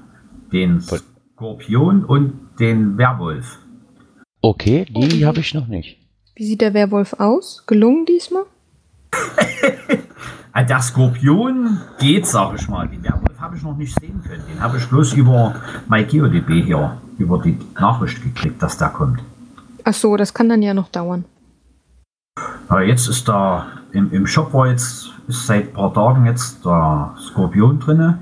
[0.51, 0.99] Den Von-
[1.35, 3.57] Skorpion und den Werwolf.
[4.41, 5.97] Okay, die habe ich noch nicht.
[6.35, 7.63] Wie sieht der Werwolf aus?
[7.67, 8.43] Gelungen diesmal?
[10.51, 12.87] Ah, Der Skorpion geht, sag ich mal.
[12.87, 14.43] Den Werwolf habe ich noch nicht sehen können.
[14.51, 15.55] Den habe ich bloß über
[15.87, 19.19] MyGeoDB hier, über die Nachricht gekriegt, dass der kommt.
[19.83, 21.23] Ach so, das kann dann ja noch dauern.
[22.67, 26.65] Aber jetzt ist da im, im Shop war jetzt ist seit ein paar Tagen jetzt
[26.65, 28.17] der Skorpion drinne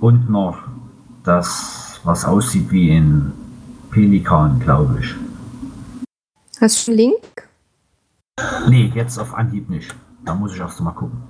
[0.00, 0.58] und noch
[1.22, 3.32] das, was aussieht wie ein
[3.92, 5.14] Pelikan, glaube ich.
[6.60, 7.48] Hast du einen Link?
[8.68, 9.94] Nee, jetzt auf Anhieb nicht.
[10.24, 11.22] Da muss ich erst mal gucken.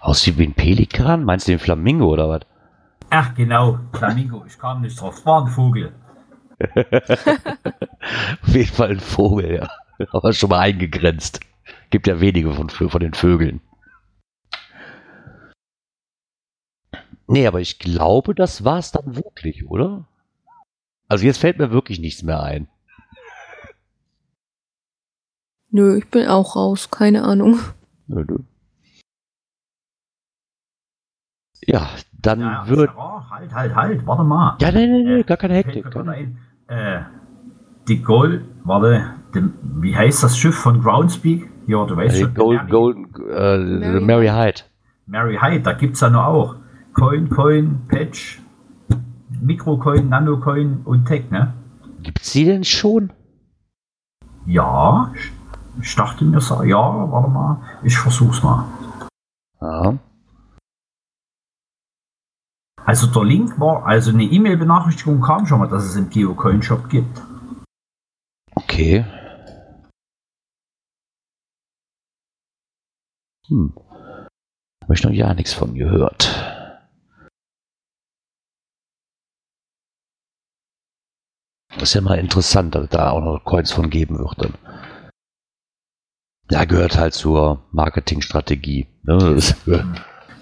[0.00, 1.24] Aussieht wie ein Pelikan?
[1.24, 2.40] Meinst du den Flamingo oder was?
[3.10, 5.24] Ach genau, Flamingo, ich kam nicht drauf.
[5.24, 5.92] War ein Vogel.
[8.42, 9.68] Auf jeden Fall ein Vogel, ja.
[10.10, 11.40] Aber schon mal eingegrenzt.
[11.94, 13.60] Gibt ja wenige von, von den Vögeln.
[17.28, 20.08] Nee, aber ich glaube, das war's dann wirklich, oder?
[21.06, 22.66] Also jetzt fällt mir wirklich nichts mehr ein.
[25.70, 26.90] Nö, ich bin auch raus.
[26.90, 27.60] Keine Ahnung.
[28.08, 28.38] Nö, nö.
[31.64, 31.90] Ja,
[32.20, 32.90] dann Ja, wird.
[32.90, 34.56] Sarah, halt, halt, halt, warte mal.
[34.60, 35.88] Ja, nee, nee, nee, Äh, gar keine Hektik.
[35.92, 36.40] Gar ein.
[36.66, 37.02] Äh,
[37.86, 41.53] die Gold, warte, dem, wie heißt das Schiff von Groundspeak?
[41.66, 42.34] Ja, du weißt Also schon.
[42.34, 44.60] Gold, Mary, Golden, äh, Mary Mary Hyde.
[45.06, 46.56] Mary Hyde, da gibt es ja noch auch.
[46.94, 48.40] Coin, Coin, Patch,
[49.40, 51.54] Mikrocoin, Nanocoin und Tech, ne?
[52.02, 53.12] Gibt's die denn schon?
[54.46, 55.12] Ja,
[55.80, 58.66] ich, dachte mir so, ja, warte mal, ich versuch's mal.
[59.60, 59.98] Ja.
[62.84, 66.88] Also der Link war, also eine E-Mail-Benachrichtigung kam schon mal, dass es im Geocoin Shop
[66.90, 67.22] gibt.
[68.54, 69.04] Okay.
[73.48, 73.74] Hm.
[74.82, 76.44] Habe ich noch ja nichts von gehört.
[81.70, 84.54] Das ist ja mal interessant, dass es da auch noch Coins von geben wird dann.
[86.50, 88.86] Ja, gehört halt zur Marketingstrategie.
[89.02, 89.40] Ne?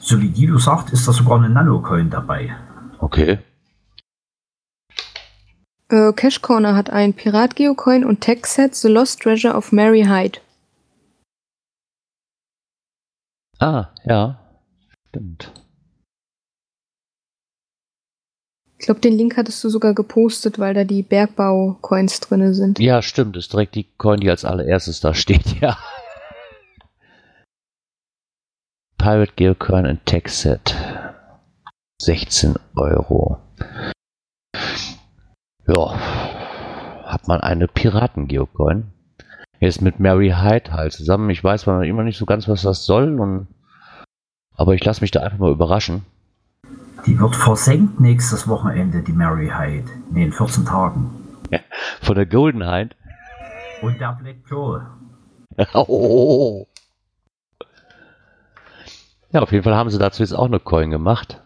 [0.01, 2.55] So wie Guido sagt, ist da sogar eine Nanocoin dabei.
[2.99, 3.39] Okay.
[5.89, 10.03] Äh, Cash Corner hat ein Pirat Geocoin und Tech Set The Lost Treasure of Mary
[10.03, 10.41] Hyde.
[13.63, 14.41] Ah, ja.
[15.09, 15.53] Stimmt.
[18.77, 22.81] Ich glaube, den Link hattest du sogar gepostet, weil da die Bergbau-Coins drinne sind.
[22.81, 23.37] Ja, stimmt.
[23.37, 25.79] Das ist direkt die Coin, die als allererstes da steht, ja.
[28.99, 30.75] Pirate Geocoin und Tech Set.
[32.01, 33.39] 16 Euro.
[35.69, 35.95] Ja.
[37.05, 38.93] Hat man eine Piraten-Geocoin.
[39.63, 41.31] Jetzt mit Mary Hyde halt zusammen.
[41.31, 43.21] Ich weiß mal immer nicht so ganz, was das soll.
[43.21, 43.47] Und
[44.57, 46.05] aber ich lasse mich da einfach mal überraschen.
[47.07, 49.89] Die wird versenkt nächstes Wochenende, die Mary Hyde.
[50.11, 51.13] Nee, in 14 Tagen.
[52.01, 52.97] Von der Golden Hyde.
[53.83, 54.85] Und der Black Pearl.
[55.75, 56.67] Oh.
[59.31, 61.41] Ja, auf jeden Fall haben sie dazu jetzt auch eine Coin gemacht.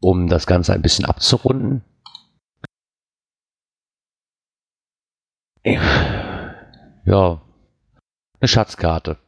[0.00, 1.82] Um das Ganze ein bisschen abzurunden.
[5.64, 6.17] Ja,
[7.16, 9.18] eine Schatzkarte.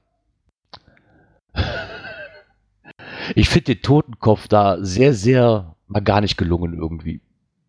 [3.35, 7.21] Ich finde den Totenkopf da sehr, sehr mal gar nicht gelungen irgendwie.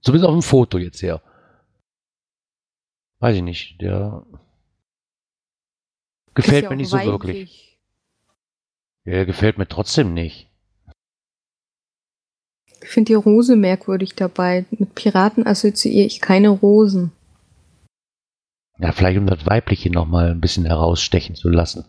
[0.01, 1.21] Zumindest auf dem Foto jetzt her.
[3.19, 4.25] Weiß ich nicht, der
[6.33, 7.11] gefällt ja mir nicht so weiblich.
[7.11, 7.79] wirklich.
[9.05, 10.47] Ja, der gefällt mir trotzdem nicht.
[12.81, 14.65] Ich finde die Rose merkwürdig dabei.
[14.71, 17.11] Mit Piraten assoziiere ich keine Rosen.
[18.81, 21.85] Ja, vielleicht um das Weibliche nochmal ein bisschen herausstechen zu lassen.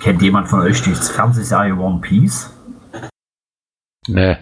[0.00, 2.50] Kennt jemand von euch die Fernsehserie One Piece?
[4.08, 4.38] Ne.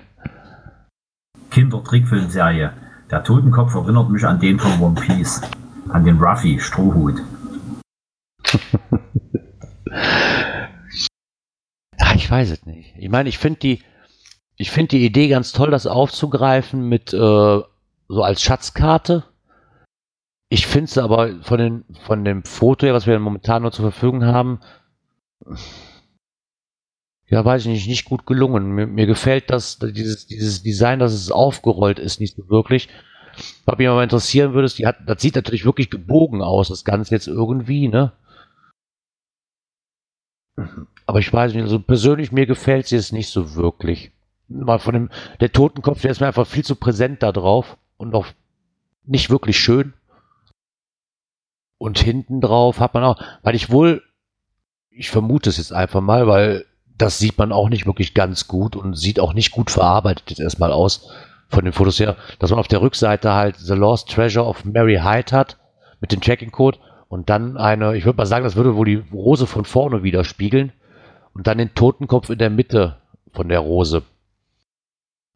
[1.51, 2.73] Kindertrickfilmserie.
[3.11, 5.41] Der Totenkopf erinnert mich an den von One Piece.
[5.89, 7.21] An den Ruffy, Strohhut.
[11.99, 12.95] Ja, ich weiß es nicht.
[12.97, 13.83] Ich meine, ich finde die,
[14.57, 19.25] ich finde die Idee ganz toll, das aufzugreifen mit, äh, so als Schatzkarte.
[20.53, 23.91] Ich finde es aber von, den, von dem Foto her, was wir momentan nur zur
[23.91, 24.61] Verfügung haben,
[27.27, 28.73] ja, weiß ich nicht, nicht gut gelungen.
[28.73, 32.91] Mir, mir gefällt das, dieses, dieses Design, dass es aufgerollt ist, nicht so wirklich.
[33.65, 36.85] Was mich aber interessieren würde, ist, die hat, das sieht natürlich wirklich gebogen aus, das
[36.85, 38.13] Ganze jetzt irgendwie, ne?
[41.07, 44.13] Aber ich weiß nicht, also persönlich mir gefällt sie jetzt nicht so wirklich.
[44.49, 48.15] Mal von dem, der Totenkopf, der ist mir einfach viel zu präsent da drauf und
[48.15, 48.27] auch
[49.07, 49.95] nicht wirklich schön.
[51.83, 54.05] Und hinten drauf hat man auch, weil ich wohl,
[54.89, 56.65] ich vermute es jetzt einfach mal, weil
[56.97, 60.39] das sieht man auch nicht wirklich ganz gut und sieht auch nicht gut verarbeitet jetzt
[60.39, 61.11] erstmal aus
[61.49, 65.01] von den Fotos her, dass man auf der Rückseite halt The Lost Treasure of Mary
[65.03, 65.59] Hyde hat
[66.01, 66.79] mit dem Tracking-Code
[67.09, 70.71] und dann eine, ich würde mal sagen, das würde wohl die Rose von vorne widerspiegeln
[71.35, 72.99] und dann den Totenkopf in der Mitte
[73.33, 74.05] von der Rose.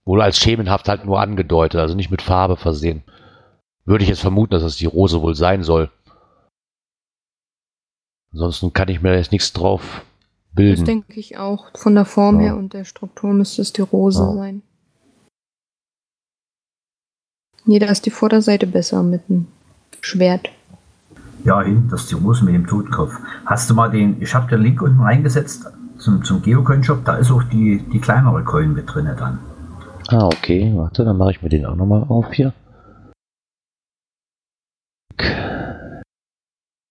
[0.04, 3.02] Wohl als schemenhaft halt nur angedeutet, also nicht mit Farbe versehen.
[3.84, 5.90] Würde ich jetzt vermuten, dass es die Rose wohl sein soll.
[8.32, 10.02] Ansonsten kann ich mir jetzt nichts drauf
[10.52, 10.80] bilden.
[10.80, 11.66] Das denke ich auch.
[11.76, 12.46] Von der Form Ja.
[12.48, 14.32] her und der Struktur müsste es die Rose Ja.
[14.34, 14.62] sein.
[17.64, 19.46] Nee, da ist die Vorderseite besser mit dem
[20.00, 20.48] Schwert.
[21.44, 23.12] Ja, hin, das ist die Rose mit dem Totenkopf.
[23.44, 25.66] Hast du mal den, ich habe den Link unten reingesetzt
[25.98, 29.38] zum, zum Geocoin-Shop, da ist auch die, die kleinere Coin mit drinne dann.
[30.08, 32.52] Ah, okay, warte, dann mache ich mir den auch nochmal auf hier.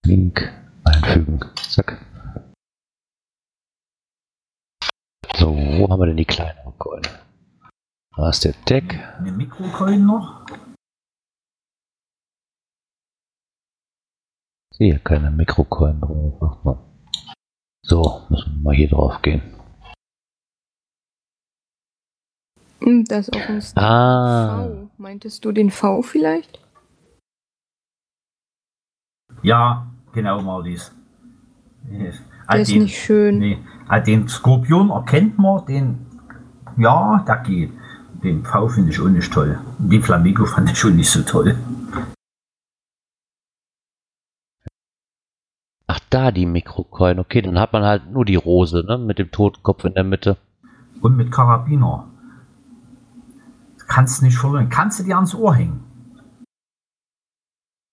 [0.06, 0.52] Link
[1.16, 1.40] einfügen.
[1.56, 2.02] Zack.
[5.38, 7.02] So, wo haben wir denn die kleinere Coin?
[8.16, 8.94] Da ist der Deck.
[9.18, 10.46] Eine Mikrocoin noch.
[14.74, 16.64] Sehe keine Mikrocoin drauf.
[16.64, 16.78] Mal.
[17.86, 19.42] So, müssen wir mal hier drauf gehen.
[22.80, 24.90] Hm, Da ist auch ein Star Ah, V.
[24.98, 26.60] Meintest du den V vielleicht?
[29.44, 30.42] Ja, genau,
[31.90, 33.40] Der ist nicht schön.
[33.40, 33.58] Nee,
[33.88, 36.06] ah, den Skorpion erkennt man, den,
[36.78, 37.72] ja, der geht.
[38.24, 39.60] Den V finde ich auch nicht toll.
[39.78, 41.56] Den Flamingo fand ich schon nicht so toll.
[45.96, 47.20] ach da die Mikrocoin.
[47.20, 50.38] Okay, dann hat man halt nur die Rose, ne, mit dem Totenkopf in der Mitte.
[51.02, 52.08] Und mit Karabiner.
[53.88, 54.70] Kannst nicht verlieren.
[54.70, 55.85] Kannst du dir ans Ohr hängen.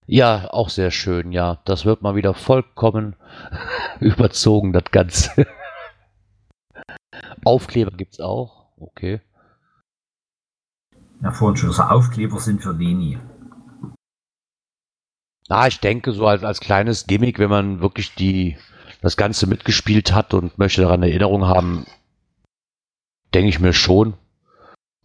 [0.06, 1.58] Ja, auch sehr schön, ja.
[1.64, 3.16] Das wird mal wieder vollkommen
[4.00, 5.46] überzogen, das Ganze.
[7.44, 8.66] Aufkleber gibt's auch.
[8.78, 9.20] Okay.
[11.22, 13.18] Ja, vorhin schon gesagt, Aufkleber sind für Leni.
[15.48, 18.56] Na, ich denke, so als, als kleines Gimmick, wenn man wirklich die,
[19.00, 21.86] das Ganze mitgespielt hat und möchte daran Erinnerung haben,
[23.34, 24.14] denke ich mir schon.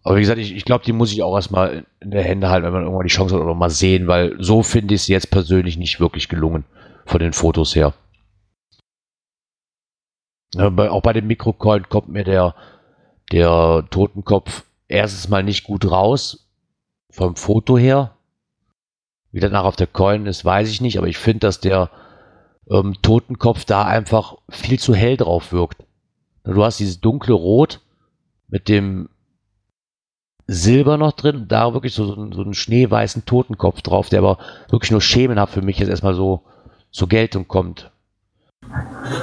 [0.08, 2.66] Aber wie gesagt, ich, ich glaube, die muss ich auch erstmal in der Hände halten,
[2.66, 5.30] wenn man irgendwann die Chance hat oder mal sehen, weil so finde ich sie jetzt
[5.32, 6.64] persönlich nicht wirklich gelungen
[7.06, 7.94] von den Fotos her.
[10.54, 12.56] Ja, bei, auch bei dem Mikrocoin kommt mir der,
[13.34, 16.48] der Totenkopf erstens mal nicht gut raus
[17.10, 18.16] vom Foto her.
[19.34, 21.92] Wie das nachher auf der Coin ist, weiß ich nicht, aber ich finde, dass der
[22.70, 25.84] ähm, Totenkopf da einfach viel zu hell drauf wirkt.
[26.46, 27.82] Du hast dieses dunkle Rot
[28.48, 29.10] mit dem
[30.48, 34.38] Silber noch drin, da wirklich so, so, einen- schneeweißen Totenkopf drauf, der aber
[34.70, 36.44] wirklich nur schemenhaft für mich jetzt erstmal so
[36.92, 37.92] zur Geltung kommt.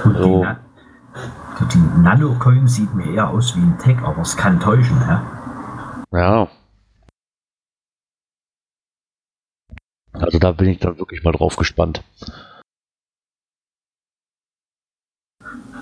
[0.05, 0.45] So.
[0.45, 4.99] die, Na die, Nano-Coin sieht mir eher aus wie ein Tech, aber es kann täuschen.
[5.07, 5.21] Hä?
[6.13, 6.49] Ja.
[10.13, 12.03] Also da bin ich dann wirklich mal drauf gespannt.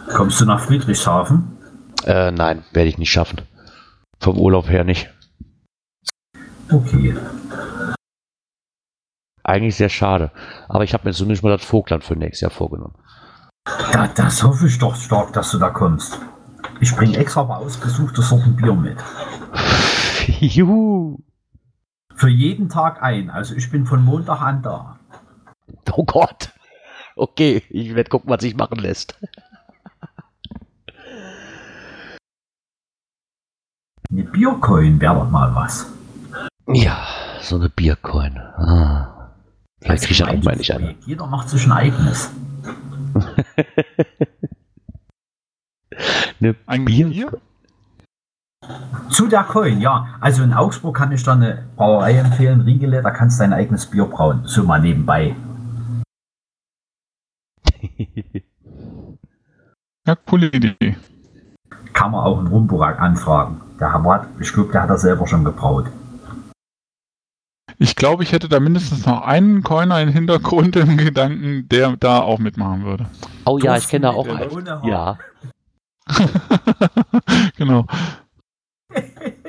[0.09, 1.59] Kommst du nach Friedrichshafen?
[2.05, 3.43] Äh, nein, werde ich nicht schaffen.
[4.21, 5.11] Vom Urlaub her nicht.
[6.73, 7.15] Okay.
[9.45, 10.31] Eigentlich sehr schade.
[10.69, 12.95] Aber ich habe mir zumindest mal das Vogtland für nächstes Jahr vorgenommen.
[13.93, 16.19] Da, das hoffe ich doch stark, dass du da kommst.
[16.81, 18.97] Ich bringe extra mal ausgesuchte Sorten Bier mit.
[20.41, 21.19] Juhu.
[22.15, 23.31] Für jeden Tag ein.
[23.31, 24.99] Also ich bin von Montag an da.
[25.93, 26.51] Oh Gott.
[27.17, 29.19] Okay, ich werde gucken, was sich machen lässt.
[34.11, 35.87] Eine Biercoin wäre doch mal was.
[36.69, 37.07] Ja,
[37.41, 38.39] so eine Biercoin.
[38.39, 39.33] Ah.
[39.81, 40.71] Vielleicht kriege ich auch mal nicht.
[40.71, 41.05] Projekt.
[41.07, 42.31] Jeder macht sich ein eigenes.
[46.41, 47.09] Eine Ein Bier.
[47.09, 47.41] Bier?
[49.11, 50.07] Zu der Coin, ja.
[50.21, 53.87] Also in Augsburg kann ich da eine Brauerei empfehlen, Riegele, da kannst du dein eigenes
[53.87, 54.43] Bier brauen.
[54.45, 55.37] So mal nebenbei.
[60.05, 60.97] Ja, coole Idee.
[61.93, 63.61] Kann man auch in Rumburak anfragen.
[63.79, 65.87] Der hat, ich glaube, der hat das selber schon gebraut.
[67.97, 72.39] Glaube, ich hätte da mindestens noch einen Coiner im Hintergrund im Gedanken, der da auch
[72.39, 73.07] mitmachen würde.
[73.45, 74.67] Oh ja, ich kenne da auch einen.
[74.85, 75.19] Ja,
[77.57, 77.87] genau.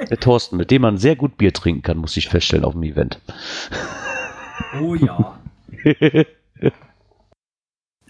[0.10, 2.84] der Thorsten, mit dem man sehr gut Bier trinken kann, muss ich feststellen auf dem
[2.84, 3.20] Event.
[4.80, 5.40] Oh ja.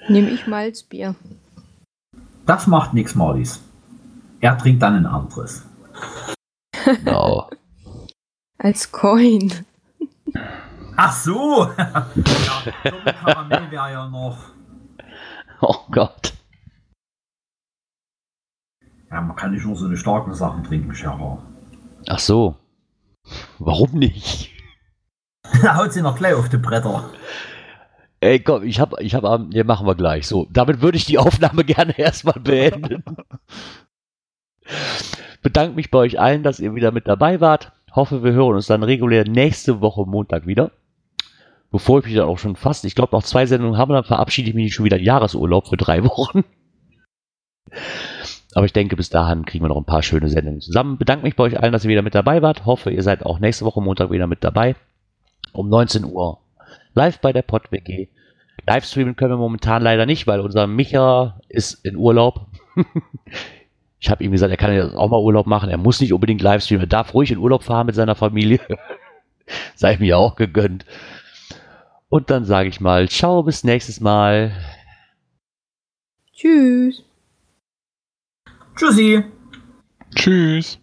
[0.09, 1.15] Nehme ich Malzbier.
[2.45, 3.61] Das macht nichts, Marlies.
[4.41, 5.65] Er trinkt dann ein anderes.
[6.83, 7.49] Genau.
[8.57, 9.65] Als Coin.
[10.95, 11.69] Ach so!
[11.77, 14.37] ja, Karamell wäre ja noch.
[15.65, 16.33] Oh Gott.
[19.09, 21.41] Ja, man kann nicht nur so eine starken Sachen trinken, Scherer.
[22.09, 22.57] Ach so.
[23.59, 24.51] Warum nicht?
[25.61, 27.09] Da haut sie noch gleich auf die Bretter.
[28.19, 29.23] Ey, komm, ich hab, ich hab,
[29.53, 30.27] ja, machen wir gleich.
[30.27, 33.03] So, damit würde ich die Aufnahme gerne erstmal beenden.
[35.41, 37.72] Bedanke mich bei euch allen, dass ihr wieder mit dabei wart.
[37.95, 40.71] Hoffe, wir hören uns dann regulär nächste Woche Montag wieder.
[41.71, 44.49] Bevor ich mich dann auch schon fast, ich glaube, noch zwei Sendungen haben, dann verabschiede
[44.49, 46.43] ich mich schon wieder in Jahresurlaub für drei Wochen.
[48.55, 50.97] Aber ich denke, bis dahin kriegen wir noch ein paar schöne Sendungen zusammen.
[50.97, 52.65] Bedanke mich bei euch allen, dass ihr wieder mit dabei wart.
[52.65, 54.75] Hoffe, ihr seid auch nächste Woche Montag wieder mit dabei.
[55.51, 56.39] Um 19 Uhr
[56.93, 58.07] live bei der PodWG.
[58.67, 62.47] Livestreamen können wir momentan leider nicht, weil unser Micha ist in Urlaub.
[64.03, 65.69] ich habe ihm gesagt, er kann ja auch mal Urlaub machen.
[65.69, 66.83] Er muss nicht unbedingt Livestreamen.
[66.83, 68.59] Er darf ruhig in Urlaub fahren mit seiner Familie.
[69.75, 70.85] Sei mir auch gegönnt.
[72.09, 74.51] Und dann sage ich mal, ciao, bis nächstes Mal.
[76.33, 77.05] Tschüss.
[78.75, 79.23] Tschüssi!
[80.13, 80.82] Tschüss.